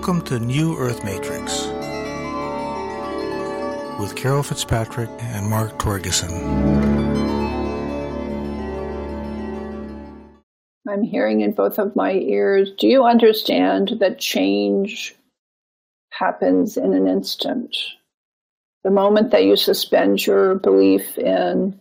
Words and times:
Welcome 0.00 0.22
to 0.28 0.38
New 0.38 0.78
Earth 0.78 1.04
Matrix 1.04 1.66
with 4.00 4.16
Carol 4.16 4.42
Fitzpatrick 4.42 5.10
and 5.18 5.46
Mark 5.46 5.78
Torgeson. 5.78 6.30
I'm 10.88 11.02
hearing 11.02 11.42
in 11.42 11.52
both 11.52 11.78
of 11.78 11.94
my 11.94 12.12
ears. 12.14 12.72
Do 12.78 12.86
you 12.86 13.04
understand 13.04 13.98
that 14.00 14.18
change 14.18 15.14
happens 16.08 16.78
in 16.78 16.94
an 16.94 17.06
instant? 17.06 17.76
The 18.84 18.90
moment 18.90 19.32
that 19.32 19.44
you 19.44 19.54
suspend 19.54 20.24
your 20.24 20.54
belief 20.54 21.18
in 21.18 21.78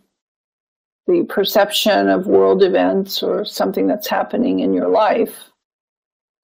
the 1.08 1.24
perception 1.24 2.10
of 2.10 2.28
world 2.28 2.64
events 2.64 3.24
or 3.24 3.46
something 3.46 3.88
that's 3.88 4.10
happening 4.10 4.60
in 4.60 4.74
your 4.74 4.90
life, 4.90 5.49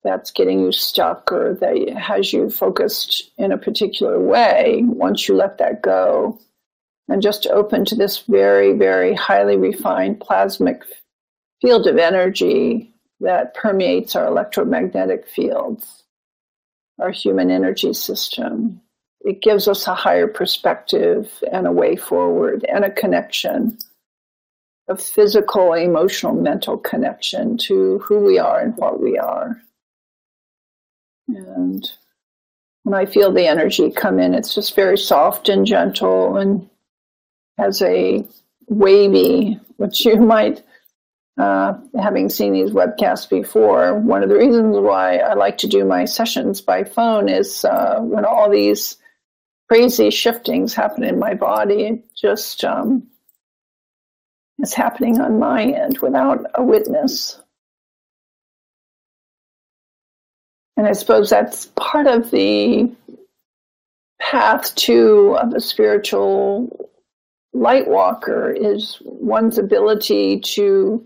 that's 0.06 0.32
getting 0.32 0.60
you 0.60 0.72
stuck 0.72 1.32
or 1.32 1.56
that 1.56 1.90
has 1.98 2.32
you 2.32 2.50
focused 2.50 3.32
in 3.38 3.52
a 3.52 3.58
particular 3.58 4.20
way, 4.20 4.84
once 4.86 5.28
you 5.28 5.36
let 5.36 5.58
that 5.58 5.82
go 5.82 6.40
and 7.10 7.22
just 7.22 7.48
open 7.48 7.86
to 7.86 7.96
this 7.96 8.20
very, 8.20 8.74
very 8.74 9.16
highly 9.16 9.58
refined 9.58 10.20
plasmic 10.20 10.84
field 11.60 11.88
of 11.88 11.98
energy 11.98 12.94
that 13.20 13.56
permeates 13.56 14.16
our 14.16 14.28
electromagnetic 14.28 15.28
fields, 15.28 16.04
our 17.00 17.10
human 17.12 17.50
energy 17.50 17.94
system. 17.94 18.80
It 19.22 19.42
gives 19.42 19.68
us 19.68 19.88
a 19.88 19.96
higher 19.96 20.28
perspective 20.28 21.32
and 21.52 21.66
a 21.66 21.72
way 21.72 21.96
forward 21.96 22.64
and 22.70 22.86
a 22.86 22.92
connection, 22.92 23.80
a 24.88 24.96
physical, 24.96 25.74
emotional, 25.74 26.34
mental 26.34 26.78
connection 26.78 27.58
to 27.58 27.98
who 28.00 28.20
we 28.20 28.38
are 28.38 28.60
and 28.60 28.78
what 28.78 29.02
we 29.02 29.18
are. 29.18 29.60
And 31.28 31.90
when 32.84 32.94
I 32.94 33.06
feel 33.06 33.32
the 33.32 33.48
energy 33.48 33.92
come 33.92 34.20
in, 34.20 34.34
it's 34.34 34.54
just 34.54 34.76
very 34.76 34.98
soft 34.98 35.50
and 35.50 35.66
gentle 35.66 36.38
and 36.38 36.70
has 37.58 37.82
a 37.82 38.26
wavy, 38.68 39.60
which 39.78 40.06
you 40.06 40.18
might, 40.22 40.64
uh, 41.38 41.74
having 42.00 42.30
seen 42.30 42.54
these 42.54 42.72
webcasts 42.72 43.30
before, 43.30 44.00
one 44.00 44.24
of 44.24 44.30
the 44.30 44.38
reasons 44.38 44.78
why 44.78 45.18
I 45.18 45.34
like 45.34 45.58
to 45.60 45.68
do 45.68 45.84
my 45.84 46.06
sessions 46.06 46.62
by 46.62 46.84
phone 46.84 47.28
is 47.28 47.66
uh, 47.66 48.00
when 48.00 48.24
all 48.24 48.50
these 48.50 48.98
crazy 49.68 50.10
shiftings 50.12 50.74
happen 50.74 51.04
in 51.04 51.20
my 51.20 51.34
body, 51.34 51.84
it 51.86 52.04
just 52.16 52.64
um, 52.64 53.08
is 54.60 54.74
happening 54.74 55.20
on 55.20 55.40
my 55.40 55.64
end 55.64 55.98
without 56.00 56.46
a 56.56 56.64
witness. 56.64 57.40
And 60.78 60.88
I 60.88 60.92
suppose 60.94 61.30
that's 61.30 61.68
part 61.78 62.08
of 62.08 62.32
the 62.32 62.92
path 64.20 64.76
to 64.76 65.38
of 65.40 65.54
a 65.54 65.60
spiritual 65.60 66.90
light 67.54 67.88
walker 67.88 68.52
is 68.52 68.98
one's 69.02 69.58
ability 69.58 70.40
to 70.42 71.06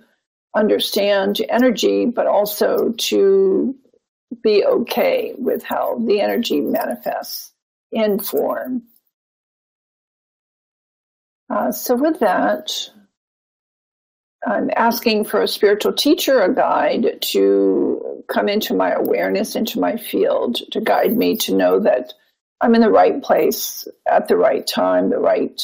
understand 0.55 1.39
energy, 1.49 2.05
but 2.05 2.25
also 2.25 2.93
to 2.97 3.75
be 4.43 4.65
okay 4.65 5.33
with 5.37 5.63
how 5.63 5.99
the 5.99 6.21
energy 6.21 6.61
manifests 6.61 7.53
in 7.91 8.19
form. 8.19 8.83
Uh, 11.49 11.71
so, 11.71 11.95
with 11.95 12.19
that, 12.19 12.89
I'm 14.45 14.69
asking 14.75 15.25
for 15.25 15.41
a 15.41 15.47
spiritual 15.47 15.93
teacher, 15.93 16.41
a 16.41 16.53
guide 16.53 17.19
to 17.21 17.88
come 18.27 18.49
into 18.49 18.73
my 18.73 18.91
awareness, 18.91 19.55
into 19.55 19.79
my 19.79 19.97
field, 19.97 20.57
to 20.71 20.81
guide 20.81 21.15
me 21.15 21.35
to 21.37 21.55
know 21.55 21.79
that 21.79 22.13
I'm 22.61 22.75
in 22.75 22.81
the 22.81 22.91
right 22.91 23.21
place 23.21 23.87
at 24.09 24.27
the 24.27 24.37
right 24.37 24.65
time, 24.65 25.09
the 25.09 25.19
right 25.19 25.61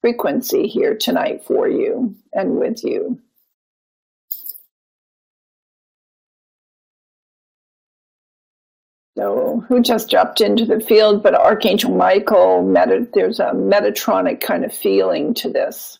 frequency 0.00 0.68
here 0.68 0.96
tonight 0.96 1.44
for 1.44 1.68
you 1.68 2.14
and 2.32 2.56
with 2.56 2.84
you. 2.84 3.20
So, 9.16 9.64
who 9.68 9.82
just 9.82 10.08
jumped 10.08 10.40
into 10.40 10.64
the 10.64 10.78
field? 10.78 11.24
But 11.24 11.34
Archangel 11.34 11.92
Michael, 11.92 12.62
meta, 12.62 13.08
there's 13.12 13.40
a 13.40 13.50
Metatronic 13.52 14.40
kind 14.40 14.64
of 14.64 14.72
feeling 14.72 15.34
to 15.34 15.50
this 15.50 15.98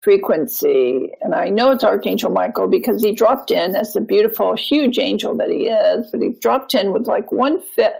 frequency. 0.00 1.10
And 1.20 1.34
I 1.34 1.48
know 1.48 1.70
it's 1.70 1.84
Archangel 1.84 2.30
Michael 2.30 2.68
because 2.68 3.02
he 3.02 3.12
dropped 3.12 3.50
in 3.50 3.74
as 3.74 3.92
the 3.92 4.00
beautiful, 4.00 4.54
huge 4.54 4.98
angel 4.98 5.36
that 5.36 5.50
he 5.50 5.66
is, 5.68 6.10
but 6.10 6.22
he 6.22 6.30
dropped 6.30 6.74
in 6.74 6.92
with 6.92 7.06
like 7.06 7.32
one 7.32 7.60
fit, 7.60 7.94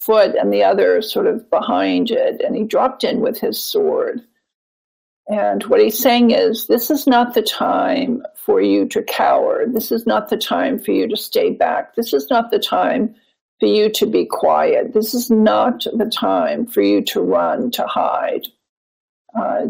foot 0.00 0.34
and 0.36 0.52
the 0.52 0.62
other 0.62 1.02
sort 1.02 1.26
of 1.26 1.48
behind 1.50 2.10
it. 2.10 2.40
And 2.42 2.54
he 2.54 2.64
dropped 2.64 3.04
in 3.04 3.20
with 3.20 3.38
his 3.38 3.60
sword. 3.60 4.20
And 5.26 5.62
what 5.64 5.80
he's 5.80 5.98
saying 5.98 6.30
is, 6.30 6.68
this 6.68 6.90
is 6.90 7.06
not 7.06 7.34
the 7.34 7.42
time 7.42 8.22
for 8.36 8.62
you 8.62 8.88
to 8.88 9.02
cower. 9.02 9.66
This 9.66 9.92
is 9.92 10.06
not 10.06 10.30
the 10.30 10.38
time 10.38 10.78
for 10.78 10.92
you 10.92 11.06
to 11.06 11.16
stay 11.16 11.50
back. 11.50 11.94
This 11.96 12.14
is 12.14 12.30
not 12.30 12.50
the 12.50 12.58
time 12.58 13.14
for 13.60 13.66
you 13.66 13.90
to 13.90 14.06
be 14.06 14.24
quiet. 14.24 14.94
This 14.94 15.12
is 15.12 15.30
not 15.30 15.84
the 15.92 16.06
time 16.08 16.66
for 16.66 16.80
you 16.80 17.02
to 17.02 17.20
run, 17.20 17.70
to 17.72 17.86
hide. 17.86 18.46
Uh, 19.38 19.66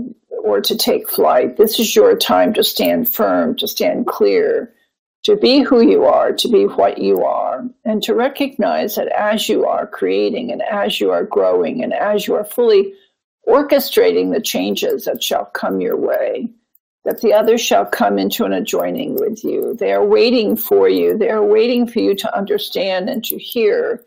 or 0.49 0.63
to 0.63 0.75
take 0.75 1.11
flight. 1.11 1.59
This 1.59 1.79
is 1.79 1.95
your 1.95 2.17
time 2.17 2.55
to 2.55 2.65
stand 2.65 3.07
firm, 3.07 3.55
to 3.57 3.69
stand 3.69 4.07
clear, 4.07 4.73
to 5.25 5.37
be 5.37 5.61
who 5.61 5.83
you 5.83 6.05
are, 6.05 6.33
to 6.33 6.49
be 6.49 6.65
what 6.65 6.97
you 6.97 7.23
are, 7.23 7.69
and 7.85 8.03
to 8.05 8.15
recognize 8.15 8.95
that 8.95 9.09
as 9.09 9.47
you 9.47 9.67
are 9.67 9.87
creating 9.87 10.51
and 10.51 10.63
as 10.63 11.01
you 11.01 11.11
are 11.11 11.25
growing 11.25 11.85
and 11.85 11.93
as 11.93 12.27
you 12.27 12.35
are 12.35 12.47
fully 12.47 12.95
orchestrating 13.47 14.33
the 14.33 14.41
changes 14.41 15.05
that 15.05 15.23
shall 15.23 15.45
come 15.45 15.83
your 15.83 15.99
way, 15.99 16.51
that 17.05 17.21
the 17.21 17.35
others 17.35 17.61
shall 17.61 17.85
come 17.85 18.19
into 18.19 18.47
an 18.47 18.55
adjoining 18.55 19.17
with 19.17 19.45
you. 19.45 19.77
They 19.79 19.93
are 19.93 20.05
waiting 20.05 20.57
for 20.57 20.89
you. 20.89 21.19
They 21.19 21.29
are 21.29 21.45
waiting 21.45 21.87
for 21.87 21.99
you 21.99 22.15
to 22.15 22.37
understand 22.37 23.11
and 23.11 23.23
to 23.27 23.37
hear 23.37 24.03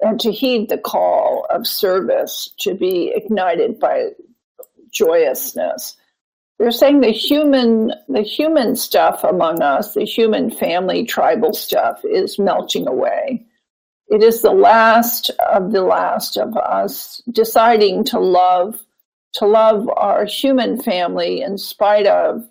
and 0.00 0.20
to 0.20 0.30
heed 0.30 0.68
the 0.68 0.78
call 0.78 1.46
of 1.50 1.66
service, 1.66 2.50
to 2.60 2.74
be 2.74 3.12
ignited 3.14 3.80
by 3.80 4.10
joyousness. 4.94 5.96
They're 6.58 6.70
saying 6.70 7.00
the 7.00 7.10
human, 7.10 7.92
the 8.08 8.22
human 8.22 8.76
stuff 8.76 9.24
among 9.24 9.60
us, 9.60 9.94
the 9.94 10.04
human 10.04 10.50
family 10.50 11.04
tribal 11.04 11.52
stuff 11.52 12.00
is 12.04 12.38
melting 12.38 12.86
away. 12.86 13.44
It 14.08 14.22
is 14.22 14.42
the 14.42 14.52
last 14.52 15.30
of 15.52 15.72
the 15.72 15.82
last 15.82 16.36
of 16.36 16.56
us 16.56 17.20
deciding 17.32 18.04
to 18.04 18.20
love, 18.20 18.80
to 19.34 19.46
love 19.46 19.88
our 19.96 20.24
human 20.24 20.80
family 20.80 21.42
in 21.42 21.58
spite 21.58 22.06
of 22.06 22.48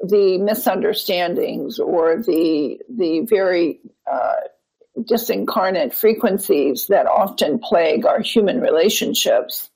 the 0.00 0.38
misunderstandings 0.38 1.78
or 1.78 2.16
the 2.22 2.78
the 2.88 3.20
very 3.28 3.80
uh, 4.10 4.34
disincarnate 5.00 5.92
frequencies 5.92 6.86
that 6.88 7.06
often 7.06 7.58
plague 7.58 8.06
our 8.06 8.20
human 8.20 8.60
relationships. 8.60 9.70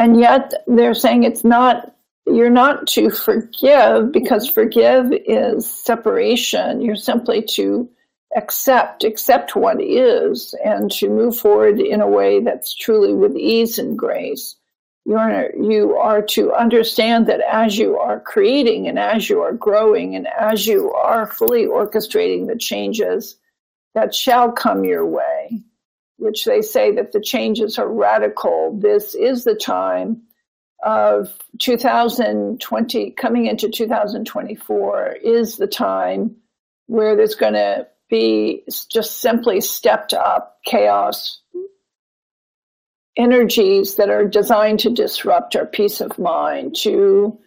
And 0.00 0.18
yet 0.18 0.54
they're 0.66 0.94
saying 0.94 1.24
it's 1.24 1.44
not, 1.44 1.94
you're 2.26 2.48
not 2.48 2.86
to 2.88 3.10
forgive 3.10 4.10
because 4.10 4.48
forgive 4.48 5.12
is 5.12 5.70
separation. 5.70 6.80
You're 6.80 6.96
simply 6.96 7.42
to 7.50 7.86
accept, 8.34 9.04
accept 9.04 9.54
what 9.54 9.78
is, 9.78 10.54
and 10.64 10.90
to 10.92 11.10
move 11.10 11.36
forward 11.36 11.80
in 11.80 12.00
a 12.00 12.08
way 12.08 12.40
that's 12.40 12.74
truly 12.74 13.12
with 13.12 13.36
ease 13.36 13.78
and 13.78 13.98
grace. 13.98 14.56
You're, 15.04 15.54
you 15.54 15.94
are 15.96 16.22
to 16.28 16.54
understand 16.54 17.26
that 17.26 17.42
as 17.42 17.76
you 17.76 17.98
are 17.98 18.20
creating 18.20 18.88
and 18.88 18.98
as 18.98 19.28
you 19.28 19.42
are 19.42 19.52
growing 19.52 20.16
and 20.16 20.26
as 20.28 20.66
you 20.66 20.90
are 20.94 21.26
fully 21.26 21.66
orchestrating 21.66 22.46
the 22.46 22.56
changes 22.56 23.36
that 23.94 24.14
shall 24.14 24.50
come 24.50 24.82
your 24.82 25.04
way, 25.04 25.62
which 26.20 26.44
they 26.44 26.62
say 26.62 26.92
that 26.92 27.12
the 27.12 27.20
changes 27.20 27.78
are 27.78 27.88
radical. 27.88 28.76
This 28.78 29.14
is 29.14 29.44
the 29.44 29.54
time 29.54 30.22
of 30.82 31.36
2020, 31.58 33.10
coming 33.12 33.46
into 33.46 33.68
2024, 33.68 35.16
is 35.22 35.56
the 35.56 35.66
time 35.66 36.36
where 36.86 37.16
there's 37.16 37.34
going 37.34 37.54
to 37.54 37.86
be 38.08 38.64
just 38.90 39.20
simply 39.20 39.60
stepped 39.60 40.12
up 40.12 40.58
chaos 40.64 41.40
energies 43.16 43.96
that 43.96 44.10
are 44.10 44.26
designed 44.26 44.80
to 44.80 44.90
disrupt 44.90 45.56
our 45.56 45.66
peace 45.66 46.00
of 46.00 46.18
mind, 46.18 46.74
to 46.74 47.38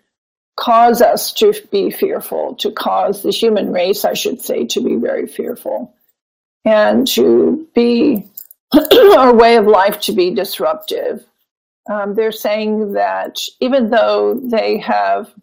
cause 0.55 1.01
us 1.01 1.33
to 1.33 1.53
be 1.71 1.89
fearful, 1.89 2.55
to 2.55 2.71
cause 2.71 3.23
the 3.23 3.31
human 3.31 3.71
race, 3.71 4.05
I 4.05 4.13
should 4.13 4.41
say, 4.41 4.65
to 4.67 4.81
be 4.81 4.95
very 4.95 5.25
fearful, 5.25 5.95
and 6.63 7.07
to 7.09 7.67
be 7.73 8.29
our 9.17 9.33
way 9.35 9.57
of 9.57 9.65
life 9.65 9.99
to 10.01 10.13
be 10.13 10.31
disruptive. 10.31 11.25
Um, 11.91 12.15
they're 12.15 12.31
saying 12.31 12.93
that 12.93 13.39
even 13.59 13.89
though 13.89 14.39
they 14.41 14.77
have 14.79 15.33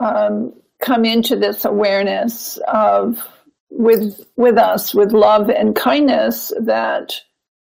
um, 0.00 0.52
come 0.80 1.04
into 1.04 1.36
this 1.36 1.64
awareness 1.64 2.58
of 2.68 3.24
with 3.70 4.24
with 4.36 4.56
us 4.56 4.94
with 4.94 5.12
love 5.12 5.50
and 5.50 5.76
kindness 5.76 6.52
that 6.60 7.20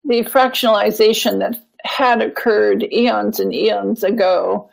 the 0.04 0.24
fractionalization 0.24 1.40
that 1.40 1.60
had 1.84 2.22
occurred 2.22 2.84
eons 2.92 3.40
and 3.40 3.54
eons 3.54 4.04
ago 4.04 4.70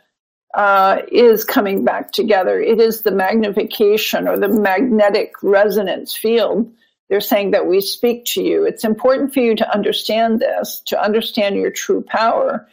uh, 0.53 1.01
is 1.11 1.43
coming 1.43 1.83
back 1.83 2.11
together. 2.11 2.61
It 2.61 2.79
is 2.79 3.01
the 3.01 3.11
magnification 3.11 4.27
or 4.27 4.37
the 4.37 4.49
magnetic 4.49 5.33
resonance 5.41 6.15
field. 6.15 6.71
They're 7.13 7.21
saying 7.21 7.51
that 7.51 7.67
we 7.67 7.79
speak 7.79 8.25
to 8.33 8.41
you. 8.41 8.65
It's 8.65 8.83
important 8.83 9.35
for 9.35 9.39
you 9.39 9.55
to 9.57 9.71
understand 9.71 10.39
this, 10.39 10.81
to 10.87 10.99
understand 10.99 11.55
your 11.55 11.69
true 11.69 12.01
power. 12.01 12.67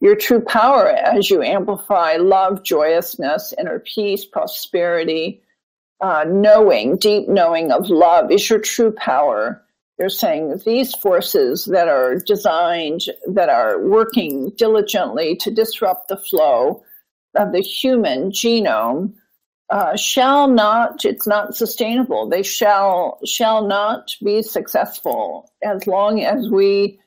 Your 0.00 0.16
true 0.16 0.40
power 0.40 0.88
as 0.88 1.28
you 1.28 1.42
amplify 1.42 2.16
love, 2.16 2.62
joyousness, 2.62 3.52
inner 3.58 3.80
peace, 3.80 4.24
prosperity, 4.24 5.42
uh, 6.00 6.24
knowing, 6.26 6.96
deep 6.96 7.28
knowing 7.28 7.70
of 7.70 7.90
love 7.90 8.30
is 8.30 8.48
your 8.48 8.60
true 8.60 8.92
power. 8.92 9.62
They're 9.98 10.08
saying 10.08 10.62
these 10.64 10.94
forces 10.94 11.66
that 11.66 11.88
are 11.88 12.16
designed, 12.16 13.02
that 13.26 13.50
are 13.50 13.78
working 13.78 14.52
diligently 14.56 15.36
to 15.36 15.50
disrupt 15.50 16.08
the 16.08 16.16
flow 16.16 16.82
of 17.36 17.52
the 17.52 17.60
human 17.60 18.30
genome 18.30 19.16
uh, 19.72 19.96
shall 19.96 20.48
not 20.48 21.02
it's 21.06 21.26
not 21.26 21.56
sustainable. 21.56 22.28
They 22.28 22.42
shall 22.42 23.18
shall 23.24 23.66
not 23.66 24.14
be 24.22 24.42
successful 24.42 25.50
as 25.64 25.86
long 25.86 26.20
as 26.22 26.50
we 26.50 27.00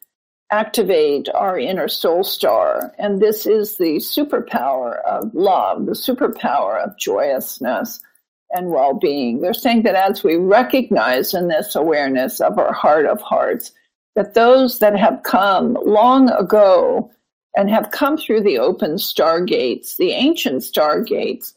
activate 0.52 1.30
our 1.30 1.60
inner 1.60 1.88
soul 1.88 2.24
star. 2.24 2.92
And 2.98 3.22
this 3.22 3.46
is 3.46 3.78
the 3.78 3.98
superpower 3.98 5.00
of 5.04 5.34
love 5.36 5.86
the 5.86 5.92
superpower 5.92 6.84
of 6.84 6.98
joyousness 6.98 8.02
and 8.50 8.72
well-being. 8.72 9.42
They're 9.42 9.54
saying 9.54 9.84
that 9.84 9.96
as 9.96 10.24
we 10.24 10.36
recognize 10.38 11.36
in 11.36 11.48
this 11.48 11.76
awareness 11.76 12.42
of 12.42 12.58
our 12.58 12.74
heart 12.74 13.06
of 13.06 13.22
hearts 13.22 13.74
that 14.16 14.34
those 14.34 14.80
that 14.80 14.98
have 14.98 15.22
come 15.22 15.78
long 15.86 16.32
ago 16.32 17.12
and 17.56 17.70
have 17.70 17.92
come 17.92 18.18
through 18.18 18.42
the 18.42 18.58
open 18.58 18.96
stargates, 18.96 19.98
the 19.98 20.12
ancient 20.12 20.62
stargates, 20.64 21.54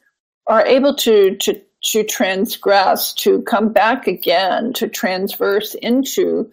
are 0.48 0.66
able 0.66 0.94
to, 0.94 1.36
to, 1.36 1.60
to 1.82 2.04
transgress, 2.04 3.12
to 3.12 3.42
come 3.42 3.72
back 3.72 4.06
again, 4.06 4.72
to 4.72 4.88
transverse 4.88 5.74
into 5.74 6.50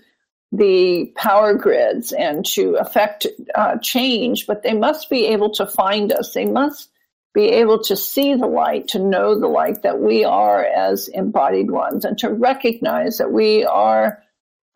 the 0.51 1.11
power 1.15 1.53
grids 1.53 2.11
and 2.13 2.45
to 2.45 2.75
affect 2.75 3.27
uh, 3.55 3.77
change, 3.77 4.45
but 4.47 4.63
they 4.63 4.73
must 4.73 5.09
be 5.09 5.25
able 5.25 5.49
to 5.49 5.65
find 5.65 6.11
us. 6.11 6.33
They 6.33 6.45
must 6.45 6.89
be 7.33 7.49
able 7.49 7.81
to 7.83 7.97
see 7.97 8.33
the 8.35 8.47
light, 8.47 8.87
to 8.89 8.99
know 8.99 9.37
the 9.37 9.47
light 9.47 9.81
that 9.83 9.99
we 9.99 10.23
are 10.23 10.63
as 10.63 11.09
embodied 11.09 11.71
ones, 11.71 12.05
and 12.05 12.17
to 12.19 12.29
recognize 12.29 13.17
that 13.17 13.31
we 13.31 13.65
are 13.65 14.21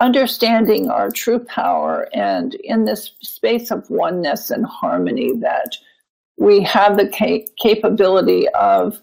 understanding 0.02 0.90
our 0.90 1.12
true 1.12 1.40
power 1.40 2.08
and 2.14 2.56
in 2.56 2.86
this 2.86 3.12
space 3.22 3.72
of 3.72 3.90
oneness 3.90 4.50
and 4.50 4.66
harmony 4.66 5.36
that 5.38 5.78
we 6.40 6.62
have 6.64 6.98
the 6.98 7.08
cap- 7.08 7.48
capability 7.62 8.48
of 8.50 9.00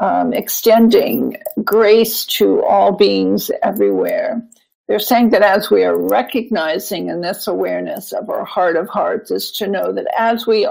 um, 0.00 0.32
extending 0.32 1.36
grace 1.62 2.24
to 2.24 2.64
all 2.64 2.92
beings 2.92 3.50
everywhere. 3.62 4.42
They're 4.88 4.98
saying 4.98 5.30
that 5.30 5.42
as 5.42 5.70
we 5.70 5.84
are 5.84 5.96
recognizing 5.96 7.08
in 7.08 7.20
this 7.20 7.46
awareness 7.46 8.12
of 8.12 8.28
our 8.28 8.44
heart 8.44 8.76
of 8.76 8.88
hearts, 8.88 9.30
is 9.30 9.52
to 9.52 9.68
know 9.68 9.92
that 9.92 10.06
as 10.18 10.46
we 10.46 10.66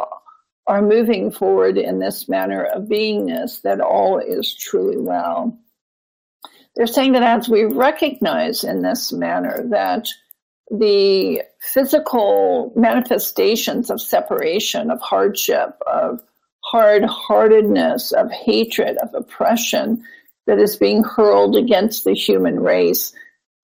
are 0.67 0.81
moving 0.81 1.31
forward 1.31 1.77
in 1.77 1.99
this 1.99 2.27
manner 2.27 2.63
of 2.63 2.83
beingness, 2.83 3.61
that 3.61 3.79
all 3.79 4.17
is 4.17 4.53
truly 4.53 4.97
well. 4.97 5.57
They're 6.75 6.87
saying 6.87 7.13
that 7.13 7.23
as 7.23 7.47
we 7.47 7.65
recognize 7.65 8.63
in 8.63 8.81
this 8.81 9.13
manner 9.13 9.63
that 9.69 10.07
the 10.71 11.41
physical 11.59 12.71
manifestations 12.75 13.89
of 13.89 14.01
separation, 14.01 14.91
of 14.91 15.01
hardship, 15.01 15.77
of 15.87 16.21
hard 16.63 17.03
heartedness, 17.05 18.11
of 18.11 18.31
hatred, 18.31 18.97
of 18.97 19.13
oppression 19.13 20.03
that 20.45 20.59
is 20.59 20.75
being 20.75 21.03
hurled 21.03 21.55
against 21.55 22.03
the 22.03 22.13
human 22.13 22.59
race 22.59 23.13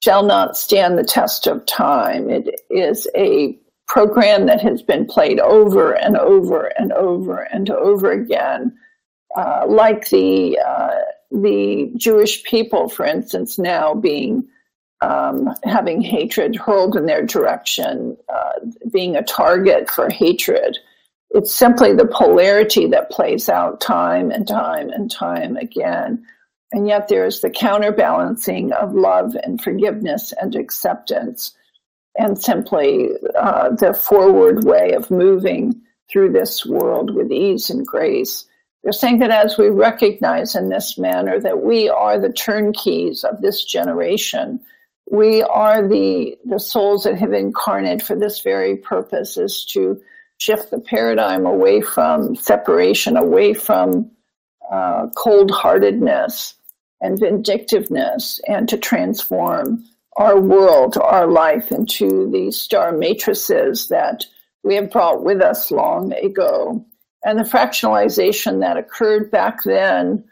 shall 0.03 0.23
not 0.23 0.57
stand 0.57 0.97
the 0.97 1.03
test 1.03 1.47
of 1.47 1.65
time. 1.65 2.29
It 2.29 2.61
is 2.69 3.07
a 3.15 3.57
program 3.87 4.47
that 4.47 4.61
has 4.61 4.81
been 4.81 5.05
played 5.05 5.39
over 5.39 5.93
and 5.93 6.17
over 6.17 6.67
and 6.77 6.91
over 6.91 7.41
and 7.41 7.69
over 7.69 8.11
again, 8.11 8.77
uh, 9.35 9.65
like 9.67 10.09
the 10.09 10.59
uh, 10.59 10.95
the 11.31 11.91
Jewish 11.97 12.43
people, 12.43 12.87
for 12.87 13.05
instance, 13.05 13.59
now 13.59 13.93
being 13.93 14.47
um, 15.05 15.53
having 15.63 16.01
hatred 16.01 16.55
hurled 16.55 16.95
in 16.95 17.05
their 17.05 17.23
direction, 17.23 18.17
uh, 18.27 18.53
being 18.91 19.15
a 19.15 19.23
target 19.23 19.89
for 19.89 20.09
hatred. 20.09 20.77
It's 21.29 21.53
simply 21.53 21.93
the 21.93 22.07
polarity 22.07 22.87
that 22.87 23.11
plays 23.11 23.47
out 23.49 23.81
time 23.81 24.31
and 24.31 24.47
time 24.47 24.89
and 24.89 25.11
time 25.11 25.57
again. 25.57 26.25
And 26.71 26.87
yet 26.87 27.07
there 27.07 27.25
is 27.25 27.41
the 27.41 27.49
counterbalancing 27.49 28.71
of 28.73 28.95
love 28.95 29.35
and 29.43 29.61
forgiveness 29.61 30.33
and 30.41 30.55
acceptance, 30.55 31.53
and 32.17 32.41
simply 32.41 33.09
uh, 33.37 33.69
the 33.69 33.93
forward 33.93 34.63
way 34.63 34.93
of 34.93 35.11
moving 35.11 35.81
through 36.11 36.31
this 36.31 36.65
world 36.65 37.13
with 37.13 37.31
ease 37.31 37.69
and 37.69 37.85
grace. 37.85 38.45
They're 38.83 38.91
saying 38.91 39.19
that 39.19 39.31
as 39.31 39.57
we 39.57 39.69
recognize 39.69 40.55
in 40.55 40.69
this 40.69 40.97
manner 40.97 41.39
that 41.39 41.63
we 41.63 41.89
are 41.89 42.19
the 42.19 42.31
turnkeys 42.33 43.23
of 43.23 43.41
this 43.41 43.63
generation, 43.65 44.59
we 45.09 45.43
are 45.43 45.87
the, 45.87 46.37
the 46.45 46.59
souls 46.59 47.03
that 47.03 47.17
have 47.17 47.33
incarnated 47.33 48.03
for 48.03 48.15
this 48.15 48.41
very 48.41 48.77
purpose 48.77 49.37
is 49.37 49.65
to 49.65 50.01
shift 50.37 50.71
the 50.71 50.79
paradigm 50.79 51.45
away 51.45 51.81
from 51.81 52.35
separation, 52.35 53.15
away 53.15 53.53
from 53.53 54.11
uh, 54.71 55.07
cold 55.15 55.51
heartedness 55.51 56.55
and 57.01 57.19
vindictiveness, 57.19 58.41
and 58.47 58.67
to 58.69 58.77
transform 58.77 59.85
our 60.17 60.39
world, 60.39 60.97
our 60.97 61.27
life 61.27 61.71
into 61.71 62.29
the 62.31 62.51
star 62.51 62.91
matrices 62.91 63.89
that 63.89 64.25
we 64.63 64.75
have 64.75 64.89
brought 64.89 65.23
with 65.23 65.41
us 65.41 65.71
long 65.71 66.13
ago. 66.13 66.83
And 67.23 67.37
the 67.37 67.43
fractionalization 67.43 68.61
that 68.61 68.77
occurred 68.77 69.29
back 69.29 69.63
then 69.63 70.23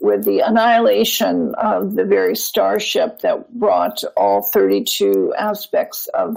with 0.00 0.24
the 0.24 0.40
annihilation 0.40 1.54
of 1.56 1.94
the 1.94 2.04
very 2.04 2.34
starship 2.34 3.20
that 3.20 3.52
brought 3.58 4.02
all 4.16 4.42
32 4.42 5.34
aspects 5.38 6.06
of 6.08 6.36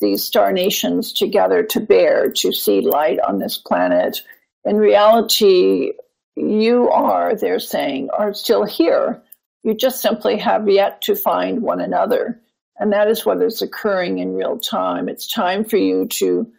these 0.00 0.24
star 0.24 0.52
nations 0.52 1.12
together 1.12 1.62
to 1.62 1.80
bear 1.80 2.30
to 2.30 2.52
see 2.52 2.80
light 2.80 3.18
on 3.20 3.38
this 3.38 3.56
planet. 3.56 4.20
In 4.64 4.76
reality, 4.76 5.92
you 6.36 6.90
are, 6.90 7.34
they're 7.34 7.60
saying, 7.60 8.10
are 8.10 8.34
still 8.34 8.64
here. 8.64 9.22
You 9.62 9.74
just 9.74 10.02
simply 10.02 10.36
have 10.38 10.68
yet 10.68 11.00
to 11.02 11.14
find 11.14 11.62
one 11.62 11.80
another. 11.80 12.40
And 12.78 12.92
that 12.92 13.08
is 13.08 13.24
what 13.24 13.42
is 13.42 13.62
occurring 13.62 14.18
in 14.18 14.34
real 14.34 14.58
time. 14.58 15.08
It's 15.08 15.26
time 15.26 15.64
for 15.64 15.76
you 15.76 16.06
to 16.08 16.50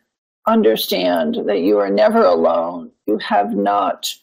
understand 0.47 1.37
that 1.45 1.61
you 1.61 1.77
are 1.79 1.89
never 1.89 2.23
alone. 2.23 2.91
You 3.05 3.17
have 3.19 3.55
not 3.55 4.13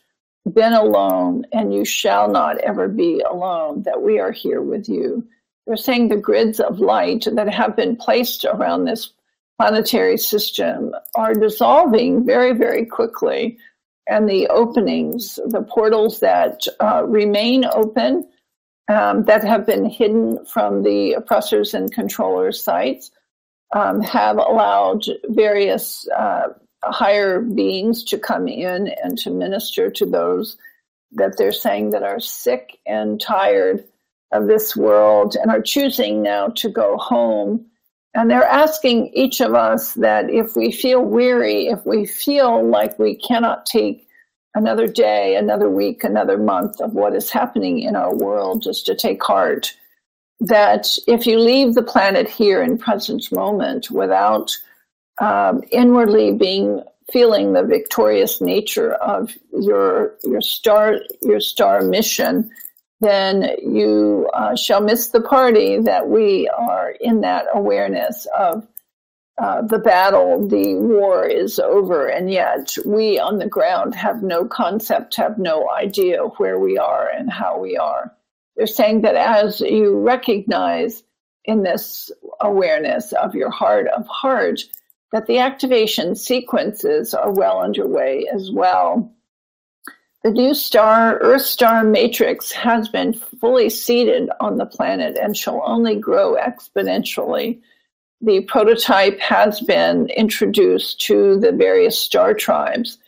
been 0.55 0.73
alone, 0.73 1.45
and 1.53 1.73
you 1.73 1.85
shall 1.85 2.29
not 2.31 2.59
ever 2.59 2.89
be 2.89 3.21
alone, 3.21 3.83
that 3.83 4.03
we 4.03 4.19
are 4.19 4.33
here 4.33 4.63
with 4.63 4.89
you. 4.89 5.27
They're 5.67 5.77
saying 5.77 6.09
the 6.09 6.17
grids 6.17 6.61
of 6.61 6.81
light 6.81 7.27
that 7.31 7.53
have 7.53 7.77
been 7.77 7.97
placed 7.97 8.45
around 8.45 8.85
this 8.85 9.13
planetary 9.59 10.17
system 10.17 10.95
are 11.15 11.35
dissolving 11.35 12.25
very, 12.25 12.53
very 12.53 12.87
quickly. 12.87 13.59
And 14.07 14.29
the 14.29 14.47
openings, 14.49 15.39
the 15.47 15.63
portals 15.63 16.21
that 16.21 16.67
uh, 16.81 17.05
remain 17.05 17.67
open, 17.67 18.27
um, 18.89 19.25
that 19.25 19.45
have 19.45 19.67
been 19.67 19.85
hidden 19.85 20.47
from 20.47 20.83
the 20.83 21.13
oppressors 21.13 21.75
and 21.75 21.93
controllers' 21.93 22.63
sites, 22.63 23.11
um, 23.75 24.01
have 24.01 24.39
allowed 24.39 25.05
various 25.29 26.09
uh, 26.09 26.55
higher 26.93 27.41
beings 27.41 28.05
to 28.05 28.19
come 28.19 28.49
in 28.49 28.89
and 29.03 29.19
to 29.19 29.31
minister 29.31 29.91
to 29.91 30.07
those 30.07 30.57
that 31.13 31.37
they're 31.37 31.53
saying 31.53 31.91
that 31.91 32.03
are 32.03 32.21
sick 32.21 32.79
and 32.87 33.21
tired 33.21 33.85
of 34.33 34.47
this 34.47 34.77
world 34.77 35.37
and 35.41 35.51
are 35.51 35.63
choosing 35.63 36.23
now 36.23 36.49
to 36.49 36.69
go 36.69 36.97
home. 36.99 37.65
And 38.15 38.31
they're 38.31 38.45
asking 38.45 39.09
each 39.15 39.41
of 39.41 39.55
us 39.55 39.95
that 39.95 40.31
if 40.31 40.57
we 40.57 40.73
feel 40.73 41.03
weary, 41.03 41.69
if 41.69 41.85
we 41.87 42.05
feel 42.05 42.67
like 42.67 42.99
we 42.99 43.15
cannot 43.15 43.65
take 43.65 44.07
another 44.55 44.87
day, 44.87 45.37
another 45.37 45.71
week, 45.71 46.05
another 46.05 46.37
month 46.37 46.81
of 46.81 46.93
what 46.93 47.15
is 47.15 47.31
happening 47.31 47.79
in 47.81 47.97
our 47.97 48.15
world, 48.15 48.63
just 48.63 48.87
to 48.87 48.95
take 48.95 49.23
heart 49.23 49.75
that 50.41 50.97
if 51.07 51.27
you 51.27 51.39
leave 51.39 51.75
the 51.75 51.83
planet 51.83 52.29
here 52.29 52.63
in 52.63 52.79
present 52.79 53.31
moment 53.33 53.91
without 53.91 54.57
um, 55.21 55.63
inwardly 55.71 56.33
being 56.33 56.83
feeling 57.11 57.53
the 57.53 57.63
victorious 57.63 58.41
nature 58.41 58.93
of 58.95 59.33
your 59.53 60.15
your 60.25 60.41
star 60.41 60.99
your 61.23 61.41
star 61.41 61.83
mission 61.83 62.51
then 63.01 63.49
you 63.63 64.29
uh, 64.35 64.57
shall 64.57 64.81
miss 64.81 65.09
the 65.09 65.21
party 65.21 65.79
that 65.79 66.09
we 66.09 66.49
are 66.49 66.91
in 67.01 67.21
that 67.21 67.47
awareness 67.55 68.27
of 68.37 68.67
uh, 69.41 69.63
the 69.63 69.79
battle, 69.79 70.49
the 70.49 70.75
war 70.75 71.25
is 71.25 71.61
over, 71.61 72.09
and 72.09 72.29
yet 72.29 72.75
we 72.85 73.21
on 73.21 73.39
the 73.39 73.47
ground 73.47 73.95
have 73.95 74.21
no 74.21 74.45
concept, 74.45 75.15
have 75.15 75.39
no 75.39 75.71
idea 75.71 76.25
where 76.39 76.59
we 76.59 76.77
are 76.77 77.09
and 77.09 77.31
how 77.31 77.57
we 77.57 77.77
are. 77.77 78.13
They're 78.57 78.67
saying 78.67 79.03
that 79.03 79.15
as 79.15 79.61
you 79.61 79.97
recognize 80.01 81.05
in 81.45 81.63
this 81.63 82.11
awareness 82.41 83.13
of 83.13 83.37
your 83.37 83.51
heart 83.51 83.87
of 83.87 84.09
heart, 84.09 84.61
that 85.13 85.27
the 85.27 85.39
activation 85.39 86.15
sequences 86.15 87.15
are 87.15 87.33
well 87.33 87.61
underway 87.61 88.27
as 88.33 88.51
well. 88.51 89.13
The 90.25 90.31
new 90.31 90.53
star, 90.53 91.19
Earth 91.21 91.43
star 91.43 91.85
matrix, 91.85 92.51
has 92.51 92.89
been 92.89 93.13
fully 93.13 93.71
seeded 93.71 94.31
on 94.41 94.57
the 94.57 94.67
planet 94.67 95.17
and 95.17 95.37
shall 95.37 95.63
only 95.65 95.95
grow 95.95 96.35
exponentially. 96.35 97.61
The 98.21 98.41
prototype 98.43 99.21
has 99.21 99.61
been 99.61 100.09
introduced 100.09 101.01
to 101.03 101.39
the 101.39 101.53
various 101.53 101.99
star 101.99 102.35
tribes, 102.35 102.99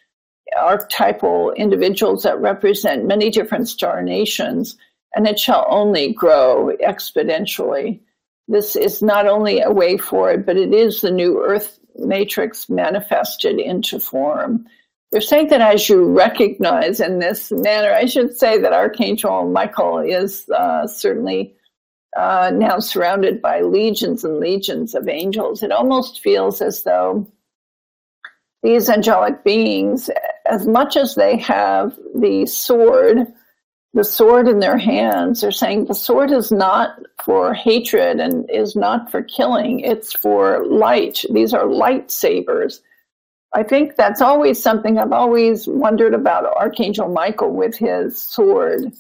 archetypal 0.57 1.51
individuals 1.53 2.23
that 2.23 2.41
represent 2.41 3.07
many 3.07 3.29
different 3.29 3.69
star 3.69 4.03
nations, 4.03 4.77
and 5.13 5.27
it 5.27 5.39
shall 5.39 5.67
only 5.69 6.13
grow 6.13 6.77
exponentially. 6.81 7.99
This 8.47 8.77
is 8.77 9.03
not 9.03 9.27
only 9.27 9.61
a 9.61 9.71
way 9.71 9.97
forward, 9.97 10.47
but 10.47 10.57
it 10.57 10.73
is 10.73 11.01
the 11.01 11.11
new 11.11 11.43
Earth 11.43 11.80
matrix 11.97 12.69
manifested 12.69 13.59
into 13.59 13.99
form. 13.99 14.67
They're 15.11 15.21
saying 15.21 15.49
that 15.49 15.61
as 15.61 15.89
you 15.89 16.05
recognize 16.05 17.01
in 17.01 17.19
this 17.19 17.51
manner, 17.51 17.93
I 17.93 18.07
should 18.07 18.37
say 18.37 18.61
that 18.61 18.73
Archangel 18.73 19.51
Michael 19.51 19.99
is 19.99 20.49
uh, 20.51 20.87
certainly 20.87 21.55
uh, 22.17 22.53
now 22.55 22.79
surrounded 22.79 23.43
by 23.43 23.61
legions 23.61 24.25
and 24.25 24.39
legions 24.39 24.95
of 24.95 25.09
angels. 25.09 25.63
It 25.63 25.73
almost 25.73 26.21
feels 26.21 26.63
as 26.63 26.85
though 26.85 27.31
these 28.63 28.89
angelic 28.89 29.43
beings, 29.43 30.11
as 30.47 30.67
much 30.67 30.97
as 30.97 31.15
they 31.15 31.37
have 31.39 31.99
the 32.15 32.47
sword, 32.47 33.27
the 33.93 34.05
sword 34.05 34.49
in 34.49 34.61
their 34.61 34.79
hands. 34.79 35.41
They're 35.41 35.51
saying 35.51 35.87
the 35.87 35.95
sword 35.95 36.31
is 36.31 36.53
not 36.53 36.99
for 37.25 37.55
hatred 37.55 38.21
and 38.21 38.49
is 38.51 38.77
not 38.77 39.11
for 39.11 39.23
killing, 39.23 39.81
it's 39.81 40.13
for 40.13 40.65
light. 40.67 41.25
These 41.33 41.53
are 41.53 41.65
lightsabers. 41.65 42.81
I 43.53 43.65
think 43.65 43.97
that's 43.97 44.21
always 44.21 44.63
something 44.63 44.99
I've 44.99 45.13
always 45.13 45.67
wondered 45.67 46.15
about 46.15 46.45
Archangel 46.57 47.09
Michael 47.09 47.51
with 47.51 47.77
his 47.77 48.23
sword. 48.23 48.93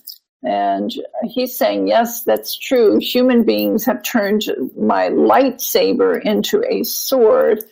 And 0.43 0.91
he's 1.23 1.57
saying, 1.57 1.87
yes, 1.87 2.25
that's 2.25 2.59
true. 2.59 2.99
Human 2.99 3.45
beings 3.45 3.85
have 3.85 4.03
turned 4.03 4.43
my 4.77 5.11
lightsaber 5.11 6.21
into 6.25 6.65
a 6.69 6.83
sword. 6.83 7.63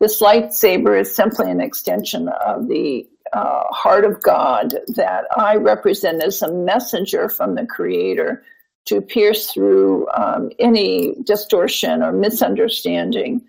This 0.00 0.20
lightsaber 0.20 1.00
is 1.00 1.14
simply 1.14 1.50
an 1.50 1.60
extension 1.60 2.28
of 2.28 2.68
the 2.68 3.08
uh, 3.36 3.64
heart 3.70 4.06
of 4.06 4.22
God 4.22 4.74
that 4.88 5.26
I 5.36 5.56
represent 5.56 6.22
as 6.22 6.40
a 6.40 6.50
messenger 6.50 7.28
from 7.28 7.54
the 7.54 7.66
Creator 7.66 8.42
to 8.86 9.02
pierce 9.02 9.52
through 9.52 10.08
um, 10.10 10.50
any 10.58 11.14
distortion 11.24 12.02
or 12.02 12.12
misunderstanding 12.12 13.42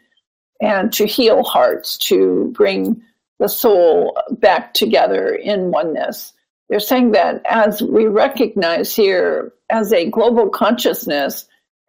and 0.60 0.92
to 0.92 1.06
heal 1.06 1.44
hearts, 1.44 1.98
to 2.00 2.52
bring 2.54 3.02
the 3.40 3.48
soul 3.48 4.18
back 4.32 4.74
together 4.74 5.34
in 5.34 5.72
oneness. 5.72 6.34
They're 6.68 6.80
saying 6.82 7.12
that 7.12 7.42
as 7.46 7.82
we 7.82 8.08
recognize 8.08 8.94
here 8.94 9.54
as 9.70 9.94
a 9.94 10.10
global 10.10 10.50
consciousness, 10.50 11.48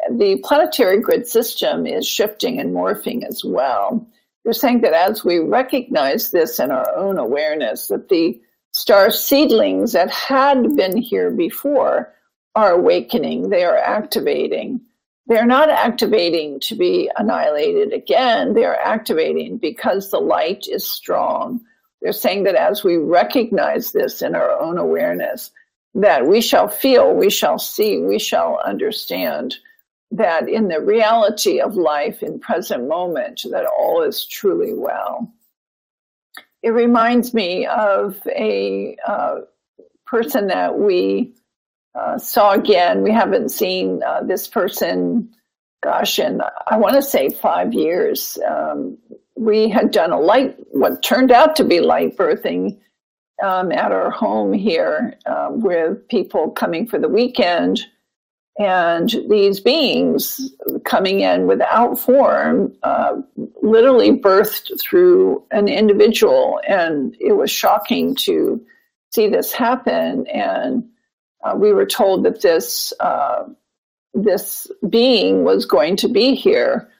the 0.08 0.40
planetary 0.44 1.00
grid 1.00 1.26
system 1.26 1.84
is 1.84 2.06
shifting 2.06 2.60
and 2.60 2.72
morphing 2.72 3.26
as 3.26 3.42
well. 3.44 4.06
They're 4.48 4.54
saying 4.54 4.80
that 4.80 4.94
as 4.94 5.26
we 5.26 5.40
recognize 5.40 6.30
this 6.30 6.58
in 6.58 6.70
our 6.70 6.96
own 6.96 7.18
awareness, 7.18 7.88
that 7.88 8.08
the 8.08 8.40
star 8.72 9.10
seedlings 9.10 9.92
that 9.92 10.10
had 10.10 10.74
been 10.74 10.96
here 10.96 11.30
before 11.30 12.14
are 12.54 12.70
awakening, 12.70 13.50
they 13.50 13.64
are 13.64 13.76
activating. 13.76 14.80
They're 15.26 15.44
not 15.44 15.68
activating 15.68 16.60
to 16.60 16.76
be 16.76 17.10
annihilated 17.14 17.92
again, 17.92 18.54
they're 18.54 18.80
activating 18.80 19.58
because 19.58 20.10
the 20.10 20.18
light 20.18 20.66
is 20.66 20.90
strong. 20.90 21.60
They're 22.00 22.12
saying 22.12 22.44
that 22.44 22.54
as 22.54 22.82
we 22.82 22.96
recognize 22.96 23.92
this 23.92 24.22
in 24.22 24.34
our 24.34 24.58
own 24.58 24.78
awareness, 24.78 25.50
that 25.94 26.26
we 26.26 26.40
shall 26.40 26.68
feel, 26.68 27.12
we 27.12 27.28
shall 27.28 27.58
see, 27.58 27.98
we 27.98 28.18
shall 28.18 28.58
understand 28.64 29.56
that 30.10 30.48
in 30.48 30.68
the 30.68 30.80
reality 30.80 31.60
of 31.60 31.76
life 31.76 32.22
in 32.22 32.40
present 32.40 32.88
moment, 32.88 33.42
that 33.50 33.66
all 33.66 34.02
is 34.02 34.26
truly 34.26 34.72
well. 34.72 35.32
It 36.62 36.70
reminds 36.70 37.34
me 37.34 37.66
of 37.66 38.20
a 38.26 38.96
uh, 39.06 39.40
person 40.06 40.48
that 40.48 40.78
we 40.78 41.34
uh, 41.94 42.18
saw 42.18 42.52
again. 42.52 43.02
We 43.02 43.12
haven't 43.12 43.50
seen 43.50 44.02
uh, 44.02 44.22
this 44.22 44.48
person, 44.48 45.30
gosh, 45.82 46.18
in 46.18 46.40
I 46.66 46.76
want 46.76 46.94
to 46.96 47.02
say 47.02 47.28
five 47.30 47.72
years. 47.74 48.38
Um, 48.46 48.98
we 49.36 49.68
had 49.68 49.92
done 49.92 50.10
a 50.10 50.18
light, 50.18 50.56
what 50.72 51.02
turned 51.02 51.30
out 51.30 51.54
to 51.56 51.64
be 51.64 51.80
light 51.80 52.16
birthing 52.16 52.78
um, 53.42 53.70
at 53.70 53.92
our 53.92 54.10
home 54.10 54.52
here 54.52 55.16
uh, 55.26 55.48
with 55.50 56.08
people 56.08 56.50
coming 56.50 56.86
for 56.86 56.98
the 56.98 57.08
weekend. 57.08 57.80
And 58.58 59.08
these 59.28 59.60
beings 59.60 60.52
coming 60.84 61.20
in 61.20 61.46
without 61.46 61.98
form 61.98 62.74
uh, 62.82 63.20
literally 63.62 64.10
birthed 64.10 64.80
through 64.80 65.44
an 65.52 65.68
individual. 65.68 66.60
And 66.66 67.16
it 67.20 67.34
was 67.34 67.52
shocking 67.52 68.16
to 68.16 68.60
see 69.14 69.28
this 69.28 69.52
happen. 69.52 70.26
And 70.26 70.88
uh, 71.44 71.54
we 71.56 71.72
were 71.72 71.86
told 71.86 72.24
that 72.24 72.42
this 72.42 72.92
uh, 72.98 73.44
this 74.12 74.66
being 74.88 75.44
was 75.44 75.64
going 75.64 75.96
to 75.96 76.08
be 76.08 76.34
here. 76.34 76.90